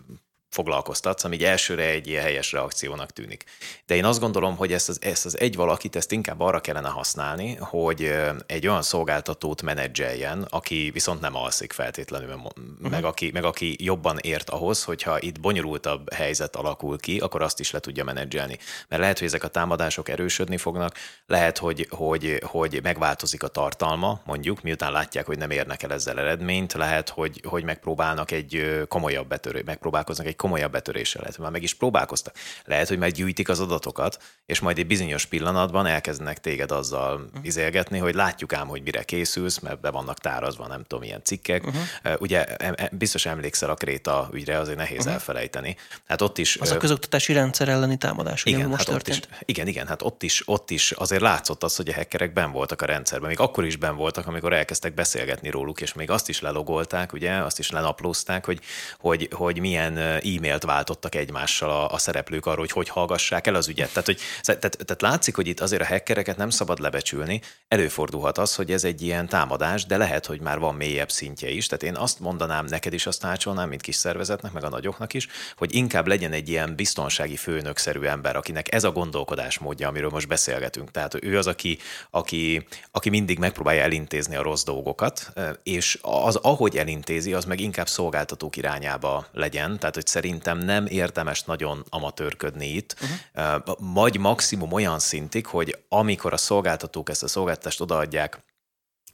[0.55, 3.45] foglalkoztatsz, ami elsőre egy ilyen helyes reakciónak tűnik.
[3.87, 6.89] De én azt gondolom, hogy ezt az, ezt az egy valakit, ezt inkább arra kellene
[6.89, 8.15] használni, hogy
[8.47, 12.91] egy olyan szolgáltatót menedzseljen, aki viszont nem alszik feltétlenül, uh-huh.
[12.91, 17.61] meg, aki, meg aki jobban ért ahhoz, hogyha itt bonyolultabb helyzet alakul ki, akkor azt
[17.61, 18.59] is le tudja menedzselni.
[18.89, 20.95] Mert lehet, hogy ezek a támadások erősödni fognak,
[21.27, 26.19] lehet, hogy, hogy, hogy megváltozik a tartalma, mondjuk, miután látják, hogy nem érnek el ezzel
[26.19, 31.63] eredményt, lehet, hogy, hogy megpróbálnak egy komolyabb betörő, megpróbálkoznak egy komolyabb betöréssel, lehet, már meg
[31.63, 32.35] is próbálkoztak.
[32.65, 37.47] Lehet, hogy meggyűjtik az adatokat, és majd egy bizonyos pillanatban elkezdenek téged azzal uh-huh.
[37.47, 41.67] izélgetni, hogy látjuk ám, hogy mire készülsz, mert be vannak tárazva, nem tudom, ilyen cikkek.
[41.67, 42.21] Uh-huh.
[42.21, 42.47] Ugye
[42.91, 45.13] biztos emlékszel a Kréta ügyre, azért nehéz uh-huh.
[45.13, 45.77] elfelejteni.
[46.07, 46.57] Hát ott is...
[46.57, 49.29] Az a közoktatási rendszer elleni támadás, igen, most hát történt.
[49.31, 52.53] Is, igen, igen, hát ott is, ott is azért látszott az, hogy a hackerek ben
[52.53, 53.29] voltak a rendszerben.
[53.29, 57.33] Még akkor is ben voltak, amikor elkezdtek beszélgetni róluk, és még azt is lelogolták, ugye,
[57.33, 58.61] azt is lenaplózták, hogy,
[58.99, 63.69] hogy, hogy milyen e-mailt váltottak egymással a, a szereplők arról, hogy hogy hallgassák el az
[63.69, 63.89] ügyet.
[63.89, 67.41] Tehát, hogy, tehát, tehát látszik, hogy itt azért a hackereket nem szabad lebecsülni.
[67.69, 71.67] Előfordulhat az, hogy ez egy ilyen támadás, de lehet, hogy már van mélyebb szintje is.
[71.67, 75.29] Tehát én azt mondanám, neked is azt tanácsolnám, mint kis szervezetnek, meg a nagyoknak is,
[75.57, 80.91] hogy inkább legyen egy ilyen biztonsági főnökszerű ember, akinek ez a gondolkodásmódja, amiről most beszélgetünk.
[80.91, 81.79] Tehát ő az, aki,
[82.11, 85.33] aki, aki mindig megpróbálja elintézni a rossz dolgokat,
[85.63, 89.79] és az, ahogy elintézi, az meg inkább szolgáltatók irányába legyen.
[89.79, 92.97] Tehát, hogy szerintem nem érdemes nagyon amatőrködni itt,
[93.35, 93.77] uh-huh.
[93.95, 98.43] vagy maximum olyan szintig, hogy amikor a szolgáltatók ezt a szolgáltatást odaadják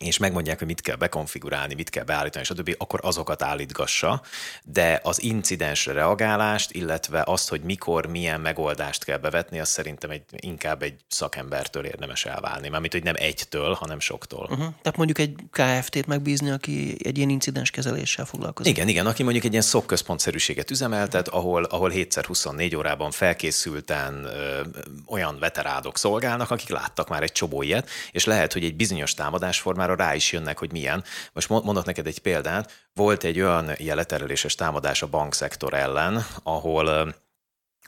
[0.01, 4.23] és megmondják, hogy mit kell bekonfigurálni, mit kell beállítani, stb., akkor azokat állítgassa,
[4.65, 10.23] de az incidensre reagálást, illetve azt, hogy mikor, milyen megoldást kell bevetni, az szerintem egy,
[10.37, 12.69] inkább egy szakembertől érdemes elválni.
[12.69, 14.43] Mármint, hogy nem egytől, hanem soktól.
[14.51, 14.59] Uh-huh.
[14.59, 18.73] Tehát mondjuk egy KFT-t megbízni, aki egy ilyen incidens kezeléssel foglalkozik.
[18.73, 24.61] Igen, igen, aki mondjuk egy ilyen szokközpontszerűséget üzemeltet, ahol, ahol 7x24 órában felkészülten ö,
[25.07, 29.90] olyan veterádok szolgálnak, akik láttak már egy csobó ilyet, és lehet, hogy egy bizonyos támadásformára
[29.97, 31.05] már rá is jönnek, hogy milyen.
[31.33, 32.89] Most mondok neked egy példát.
[32.93, 37.15] Volt egy olyan jeletereléses támadás a bankszektor ellen, ahol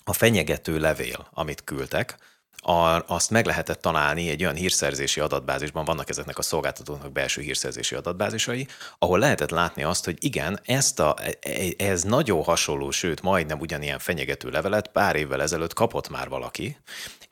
[0.05, 2.17] a fenyegető levél, amit küldtek,
[3.07, 8.67] azt meg lehetett találni egy olyan hírszerzési adatbázisban, vannak ezeknek a szolgáltatóknak belső hírszerzési adatbázisai,
[8.99, 13.61] ahol lehetett látni azt, hogy igen, ezt a, e, e, ez nagyon hasonló, sőt majdnem
[13.61, 16.77] ugyanilyen fenyegető levelet pár évvel ezelőtt kapott már valaki,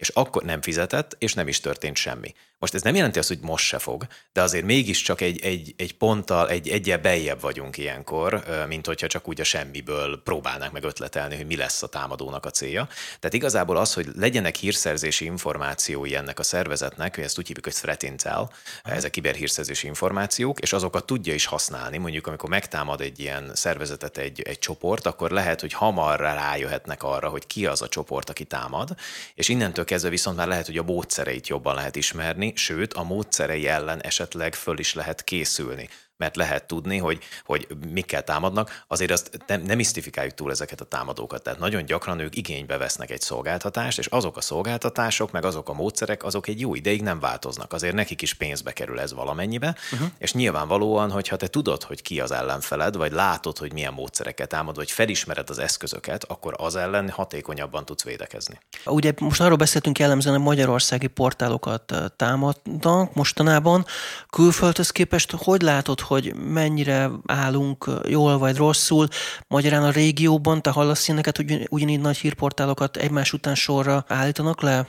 [0.00, 2.34] és akkor nem fizetett, és nem is történt semmi.
[2.58, 5.96] Most ez nem jelenti azt, hogy most se fog, de azért mégiscsak egy, egy, egy
[5.96, 11.36] ponttal, egy egyel beljebb vagyunk ilyenkor, mint hogyha csak úgy a semmiből próbálnánk meg ötletelni,
[11.36, 12.88] hogy mi lesz a támadónak a célja.
[13.18, 17.74] Tehát igazából az, hogy legyenek hírszerzési információi ennek a szervezetnek, hogy ezt úgy hívjuk, hogy
[17.74, 18.52] threat intel,
[18.84, 21.98] ezek kiberhírszerzési információk, és azokat tudja is használni.
[21.98, 27.28] Mondjuk, amikor megtámad egy ilyen szervezetet egy, egy csoport, akkor lehet, hogy hamar rájöhetnek arra,
[27.28, 28.94] hogy ki az a csoport, aki támad,
[29.34, 33.68] és innentől kezdve viszont már lehet, hogy a módszereit jobban lehet ismerni, sőt a módszerei
[33.68, 35.88] ellen esetleg föl is lehet készülni
[36.20, 40.84] mert lehet tudni, hogy, hogy mikkel támadnak, azért azt nem, nem misztifikáljuk túl ezeket a
[40.84, 41.42] támadókat.
[41.42, 45.72] Tehát nagyon gyakran ők igénybe vesznek egy szolgáltatást, és azok a szolgáltatások, meg azok a
[45.72, 47.72] módszerek, azok egy jó ideig nem változnak.
[47.72, 50.08] Azért nekik is pénzbe kerül ez valamennyibe, uh-huh.
[50.18, 54.76] és nyilvánvalóan, hogyha te tudod, hogy ki az ellenfeled, vagy látod, hogy milyen módszereket támad,
[54.76, 58.58] vagy felismered az eszközöket, akkor az ellen hatékonyabban tudsz védekezni.
[58.84, 63.86] Ugye most arról beszéltünk jellemzően, hogy magyarországi portálokat támadnak mostanában.
[64.30, 69.08] Külföldhöz képest hogy látod, hogy mennyire állunk jól vagy rosszul.
[69.48, 74.86] Magyarán a régióban te hallasz ilyeneket, hogy ugyanígy nagy hírportálokat egymás után sorra állítanak le?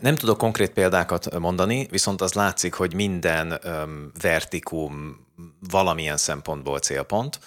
[0.00, 5.20] Nem tudok konkrét példákat mondani, viszont az látszik, hogy minden um, vertikum
[5.70, 7.40] valamilyen szempontból célpont.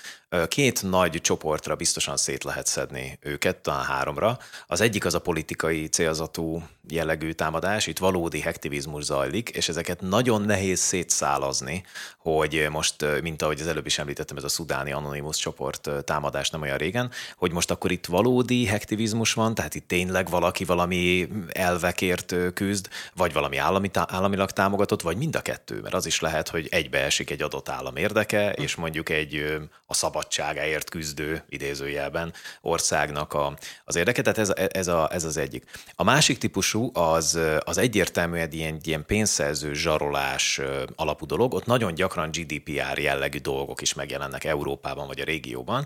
[0.48, 4.38] Két nagy csoportra biztosan szét lehet szedni őket, talán háromra.
[4.68, 10.42] Az egyik az a politikai célzatú jellegű támadás, itt valódi hektivizmus zajlik, és ezeket nagyon
[10.42, 11.84] nehéz szétszálazni,
[12.18, 16.62] hogy most, mint ahogy az előbb is említettem, ez a szudáni anonimus csoport támadás nem
[16.62, 22.36] olyan régen, hogy most akkor itt valódi hektivizmus van, tehát itt tényleg valaki valami elvekért
[22.54, 26.68] küzd, vagy valami állami, államilag támogatott, vagy mind a kettő, mert az is lehet, hogy
[26.72, 29.94] egybeesik egy adott állam érdeke, és mondjuk egy a
[30.26, 35.64] szabadságáért küzdő idézőjelben országnak a, az érdeke, tehát ez, ez, a, ez az egyik.
[35.96, 40.62] A másik típusú az, az egyértelműen ilyen, ilyen pénzszerző zsarolás
[40.96, 45.86] alapú dolog, ott nagyon gyakran GDPR jellegű dolgok is megjelennek Európában vagy a régióban.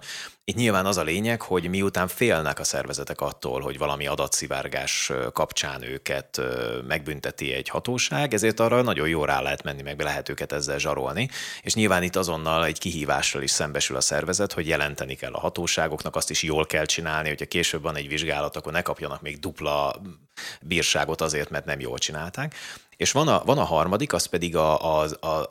[0.50, 5.84] Itt nyilván az a lényeg, hogy miután félnek a szervezetek attól, hogy valami adatszivárgás kapcsán
[5.84, 6.42] őket
[6.88, 11.30] megbünteti egy hatóság, ezért arra nagyon jól rá lehet menni, meg lehet őket ezzel zsarolni,
[11.62, 16.16] és nyilván itt azonnal egy kihívással is szembesül a szervezet, hogy jelenteni kell a hatóságoknak,
[16.16, 20.02] azt is jól kell csinálni, hogyha később van egy vizsgálat, akkor ne kapjanak még dupla
[20.62, 22.56] bírságot azért, mert nem jól csinálták.
[23.00, 25.46] És van a, van a harmadik, az pedig, a, a, a,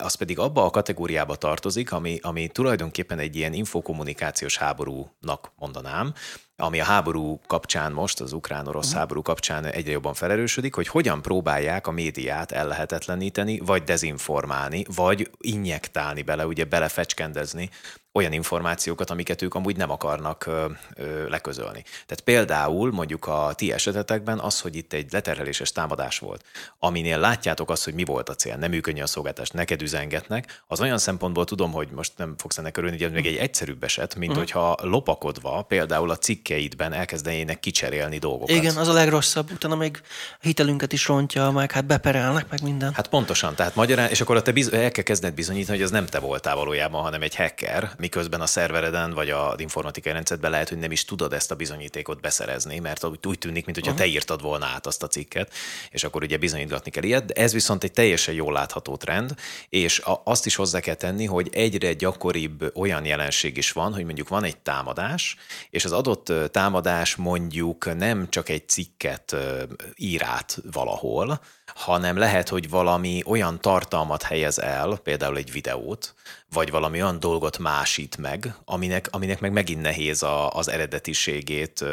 [0.00, 6.14] az pedig abba a kategóriába tartozik, ami, ami tulajdonképpen egy ilyen infokommunikációs háborúnak mondanám,
[6.56, 8.98] ami a háború kapcsán most, az ukrán-orosz uh-huh.
[9.00, 16.22] háború kapcsán egyre jobban felerősödik, hogy hogyan próbálják a médiát ellehetetleníteni, vagy dezinformálni, vagy injektálni
[16.22, 17.70] bele, ugye belefecskendezni
[18.12, 21.82] olyan információkat, amiket ők amúgy nem akarnak ö, ö, leközölni.
[21.82, 26.44] Tehát például mondjuk a ti esetetekben az, hogy itt egy leterheléses támadás volt,
[26.78, 30.80] aminél látjátok azt, hogy mi volt a cél, nem működni a szolgáltást, neked üzengetnek, az
[30.80, 34.14] olyan szempontból tudom, hogy most nem fogsz ennek örülni, hogy ez még egy egyszerűbb eset,
[34.14, 34.44] mint uh-huh.
[34.44, 38.56] hogyha lopakodva például a cikkeidben elkezdenének kicserélni dolgokat.
[38.56, 40.00] Igen, az a legrosszabb, utána még
[40.40, 42.92] hitelünket is rontja, meg hát beperelnek, meg minden.
[42.94, 46.06] Hát pontosan, tehát magyarán, és akkor te biz- el kell kezdened bizonyítani, hogy ez nem
[46.06, 50.78] te voltál valójában, hanem egy hacker, miközben a szervereden vagy a informatikai rendszerben lehet, hogy
[50.78, 54.86] nem is tudod ezt a bizonyítékot beszerezni, mert úgy, tűnik, mintha te írtad volna át
[54.86, 55.52] azt a cikket,
[55.90, 57.24] és akkor ugye bizonyítgatni kell ilyet.
[57.24, 59.34] De ez viszont egy teljesen jól látható trend,
[59.68, 64.04] és a, azt is hozzá kell tenni, hogy egyre gyakoribb olyan jelenség is van, hogy
[64.04, 65.36] mondjuk van egy támadás,
[65.70, 69.36] és az adott támadás mondjuk nem csak egy cikket
[69.96, 71.40] ír át valahol,
[71.78, 76.14] hanem lehet, hogy valami olyan tartalmat helyez el, például egy videót,
[76.52, 81.84] vagy valami olyan dolgot másít meg, aminek, aminek meg megint nehéz a, az eredetiségét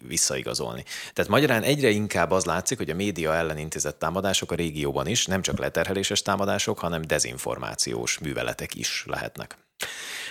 [0.00, 0.84] visszaigazolni.
[1.12, 5.26] Tehát magyarán egyre inkább az látszik, hogy a média ellen intézett támadások a régióban is
[5.26, 9.58] nem csak leterheléses támadások, hanem dezinformációs műveletek is lehetnek.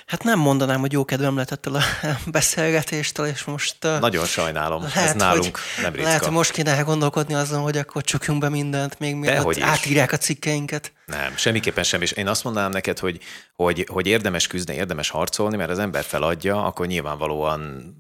[0.10, 1.82] Hát nem mondanám, hogy jó kedvem lett ettől a
[2.26, 3.76] beszélgetéstől, és most...
[4.00, 6.08] Nagyon sajnálom, lehet, ez nálunk hogy, nem ritka.
[6.08, 10.18] Lehet, hogy most kéne elgondolkodni azon, hogy akkor csukjunk be mindent, még mielőtt átírják a
[10.18, 10.92] cikkeinket.
[11.10, 12.02] Nem, semmiképpen sem.
[12.02, 13.20] És én azt mondanám neked, hogy,
[13.56, 17.94] hogy, hogy érdemes küzdeni, érdemes harcolni, mert az ember feladja, akkor nyilvánvalóan,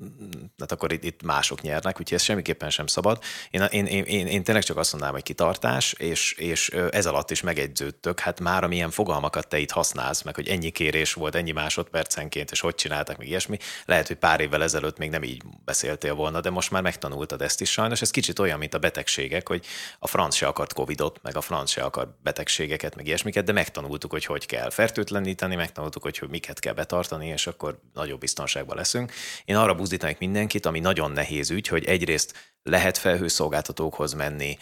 [0.58, 3.24] hát akkor itt, itt mások nyernek, úgyhogy ez semmiképpen sem szabad.
[3.50, 7.32] Én, én, én, én, én tényleg csak azt mondanám, hogy kitartás, és, és ez alatt
[7.32, 8.20] is megegyződtök.
[8.20, 12.60] Hát már amilyen fogalmakat te itt használsz, meg hogy ennyi kérés volt, ennyi másodpercenként, és
[12.60, 13.58] hogy csináltak, még ilyesmi.
[13.86, 17.62] Lehet, hogy pár évvel ezelőtt még nem így beszéltél volna, de most már megtanultad ezt
[17.62, 18.02] is sajnos.
[18.02, 19.66] Ez kicsit olyan, mint a betegségek, hogy
[20.00, 24.12] a franc se akart Covidot, meg a franc se akart betegségeket, meg ilyesmiket, de megtanultuk,
[24.12, 29.12] hogy hogy kell fertőtleníteni, megtanultuk, hogy, hogy miket kell betartani, és akkor nagyobb biztonságban leszünk.
[29.46, 34.58] Én arra buzdítanék mindenkit, ami nagyon nehéz ügy, hogy egyrészt lehet felhőszolgáltatókhoz menni,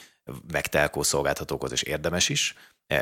[0.52, 2.56] meg telkó szolgáltatókhoz, és érdemes is,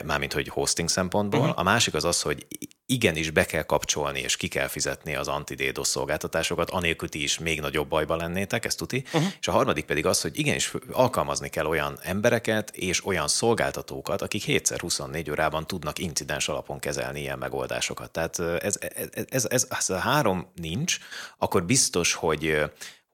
[0.06, 1.40] mármint hogy hosting szempontból.
[1.40, 1.60] Uh-huh.
[1.60, 2.48] A másik az az, hogy
[2.86, 7.62] igenis be kell kapcsolni, és ki kell fizetni az anti-DDoS szolgáltatásokat, anélkül ti is még
[7.62, 9.04] nagyobb bajba lennétek, ezt tuti.
[9.06, 9.32] Uh-huh.
[9.40, 14.44] És a harmadik pedig az, hogy igenis alkalmazni kell olyan embereket és olyan szolgáltatókat, akik
[14.48, 18.12] 7x24 órában tudnak incidens alapon kezelni ilyen megoldásokat.
[18.12, 20.98] Tehát ez, ez, ez, ez, ez a három nincs,
[21.38, 22.62] akkor biztos, hogy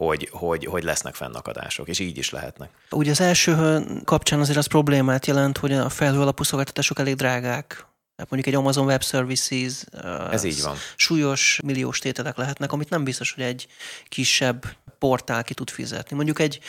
[0.06, 2.70] hogy, hogy, hogy lesznek fennakadások, és így is lehetnek.
[2.92, 7.86] Ugye az első kapcsán azért az problémát jelent, hogy a felhő alapú szolgáltatások elég drágák.
[8.16, 9.84] Tehát mondjuk egy Amazon Web Services
[10.32, 10.76] Ez így van.
[10.96, 13.68] súlyos milliós tételek lehetnek, amit nem biztos, hogy egy
[14.10, 14.66] kisebb
[15.02, 16.16] portál ki tud fizetni.
[16.16, 16.60] Mondjuk egy,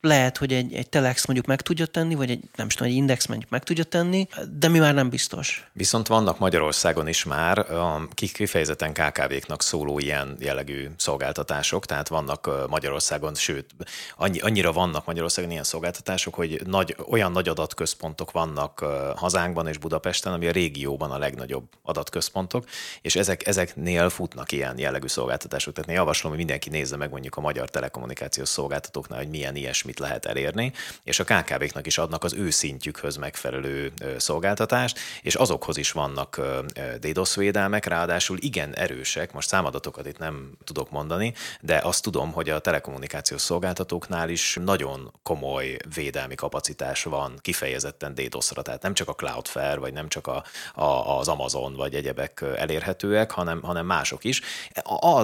[0.00, 3.26] lehet, hogy egy, egy Telex mondjuk meg tudja tenni, vagy egy, nem tudom, egy Index
[3.26, 4.28] mondjuk meg tudja tenni,
[4.58, 5.68] de mi már nem biztos.
[5.72, 7.66] Viszont vannak Magyarországon is már
[8.14, 13.74] kifejezetten KKV-knak szóló ilyen jellegű szolgáltatások, tehát vannak Magyarországon, sőt,
[14.16, 18.84] annyi, annyira vannak Magyarországon ilyen szolgáltatások, hogy nagy, olyan nagy adatközpontok vannak
[19.16, 22.64] hazánkban és Budapesten, ami a régióban a legnagyobb adatközpontok,
[23.02, 25.74] és ezek, ezeknél futnak ilyen jellegű szolgáltatások.
[25.74, 29.98] Tehát én javaslom, hogy mindenki nézze meg mondjuk a magyar telekommunikációs szolgáltatóknál, hogy milyen ilyesmit
[29.98, 30.72] lehet elérni,
[31.02, 36.40] és a KKV-knak is adnak az ő szintjükhöz megfelelő szolgáltatást, és azokhoz is vannak
[37.00, 42.50] DDoS védelmek, ráadásul igen erősek, most számadatokat itt nem tudok mondani, de azt tudom, hogy
[42.50, 49.14] a telekommunikációs szolgáltatóknál is nagyon komoly védelmi kapacitás van kifejezetten DDoS-ra, tehát nem csak a
[49.14, 54.40] Cloudflare, vagy nem csak a, a, az Amazon, vagy egyebek elérhetőek, hanem, hanem mások is.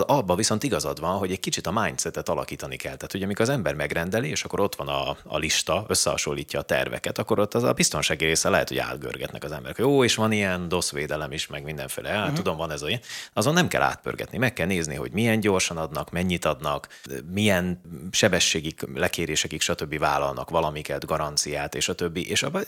[0.06, 2.94] Abba viszont igazad van, hogy egy kicsit a mindsetet alakítani alakítani kell.
[2.94, 6.62] Tehát, hogy amikor az ember megrendeli, és akkor ott van a, a lista, összehasonlítja a
[6.62, 9.78] terveket, akkor ott az a biztonsági része lehet, hogy átgörgetnek az emberek.
[9.78, 12.08] Jó, és van ilyen DOS védelem is, meg mindenféle.
[12.08, 12.36] Hát, uh-huh.
[12.36, 13.00] tudom, van ez olyan.
[13.32, 16.88] Azon nem kell átpörgetni, meg kell nézni, hogy milyen gyorsan adnak, mennyit adnak,
[17.30, 17.80] milyen
[18.10, 19.98] sebességi lekérésekig, stb.
[19.98, 22.30] vállalnak valamiket, garanciát, és a többi.
[22.30, 22.60] És abba,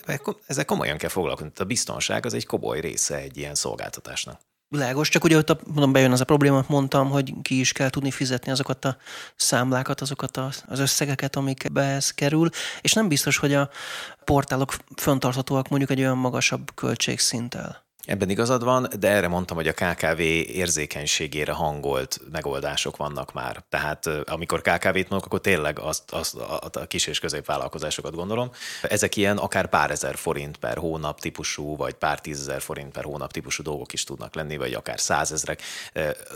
[0.47, 1.53] ezek komolyan kell foglalkozni.
[1.57, 4.41] A biztonság az egy komoly része egy ilyen szolgáltatásnak.
[4.75, 8.11] Világos, csak ugye ott mondom, bejön az a probléma, mondtam, hogy ki is kell tudni
[8.11, 8.97] fizetni azokat a
[9.37, 12.49] számlákat, azokat az összegeket, amikbe ez kerül,
[12.81, 13.71] és nem biztos, hogy a
[14.25, 17.84] portálok föntarthatóak mondjuk egy olyan magasabb költségszinttel.
[18.07, 23.65] Ebben igazad van, de erre mondtam, hogy a KKV érzékenységére hangolt megoldások vannak már.
[23.69, 28.51] Tehát amikor KKV-t mondok, akkor tényleg azt, azt, a kis és középvállalkozásokat gondolom.
[28.83, 33.33] Ezek ilyen akár pár ezer forint per hónap típusú, vagy pár tízezer forint per hónap
[33.33, 35.63] típusú dolgok is tudnak lenni, vagy akár százezrek.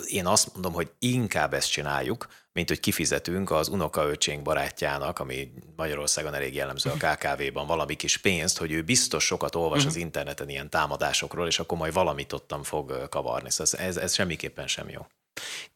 [0.06, 2.26] Én azt mondom, hogy inkább ezt csináljuk,
[2.59, 8.59] mint hogy kifizetünk az unokaöcsénk barátjának, ami Magyarországon elég jellemző a KKV-ban, valami kis pénzt,
[8.59, 10.02] hogy ő biztos sokat olvas az mhm.
[10.02, 13.50] interneten ilyen támadásokról, és akkor majd valamit ottan fog kavarni.
[13.50, 15.06] Szóval ez, ez semmiképpen sem jó.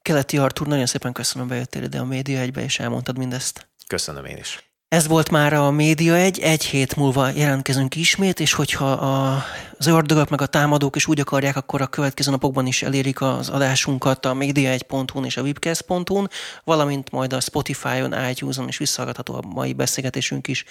[0.02, 3.68] Keleti Artur, nagyon szépen köszönöm, bejöttél ide a Média egybe, és elmondtad mindezt.
[3.86, 4.71] Köszönöm én is.
[4.92, 9.44] Ez volt már a Média egy, egy hét múlva jelentkezünk ismét, és hogyha a,
[9.78, 13.48] az ördögök meg a támadók is úgy akarják, akkor a következő napokban is elérik az
[13.48, 16.30] adásunkat a média1.hu-n és a webcast.hu-n,
[16.64, 20.64] valamint majd a Spotify-on, iTunes-on is visszahallgatható a mai beszélgetésünk is.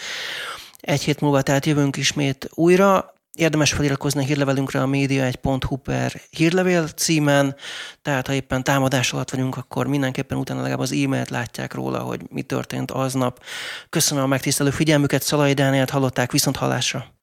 [0.79, 3.13] Egy hét múlva tehát jövünk ismét újra.
[3.33, 7.55] Érdemes feliratkozni a hírlevelünkre a média1.hu per hírlevél címen,
[8.01, 12.21] tehát ha éppen támadás alatt vagyunk, akkor mindenképpen utána legalább az e-mailt látják róla, hogy
[12.29, 13.43] mi történt aznap.
[13.89, 17.20] Köszönöm a megtisztelő figyelmüket, Szalai Dánielt hallották viszont hallásra.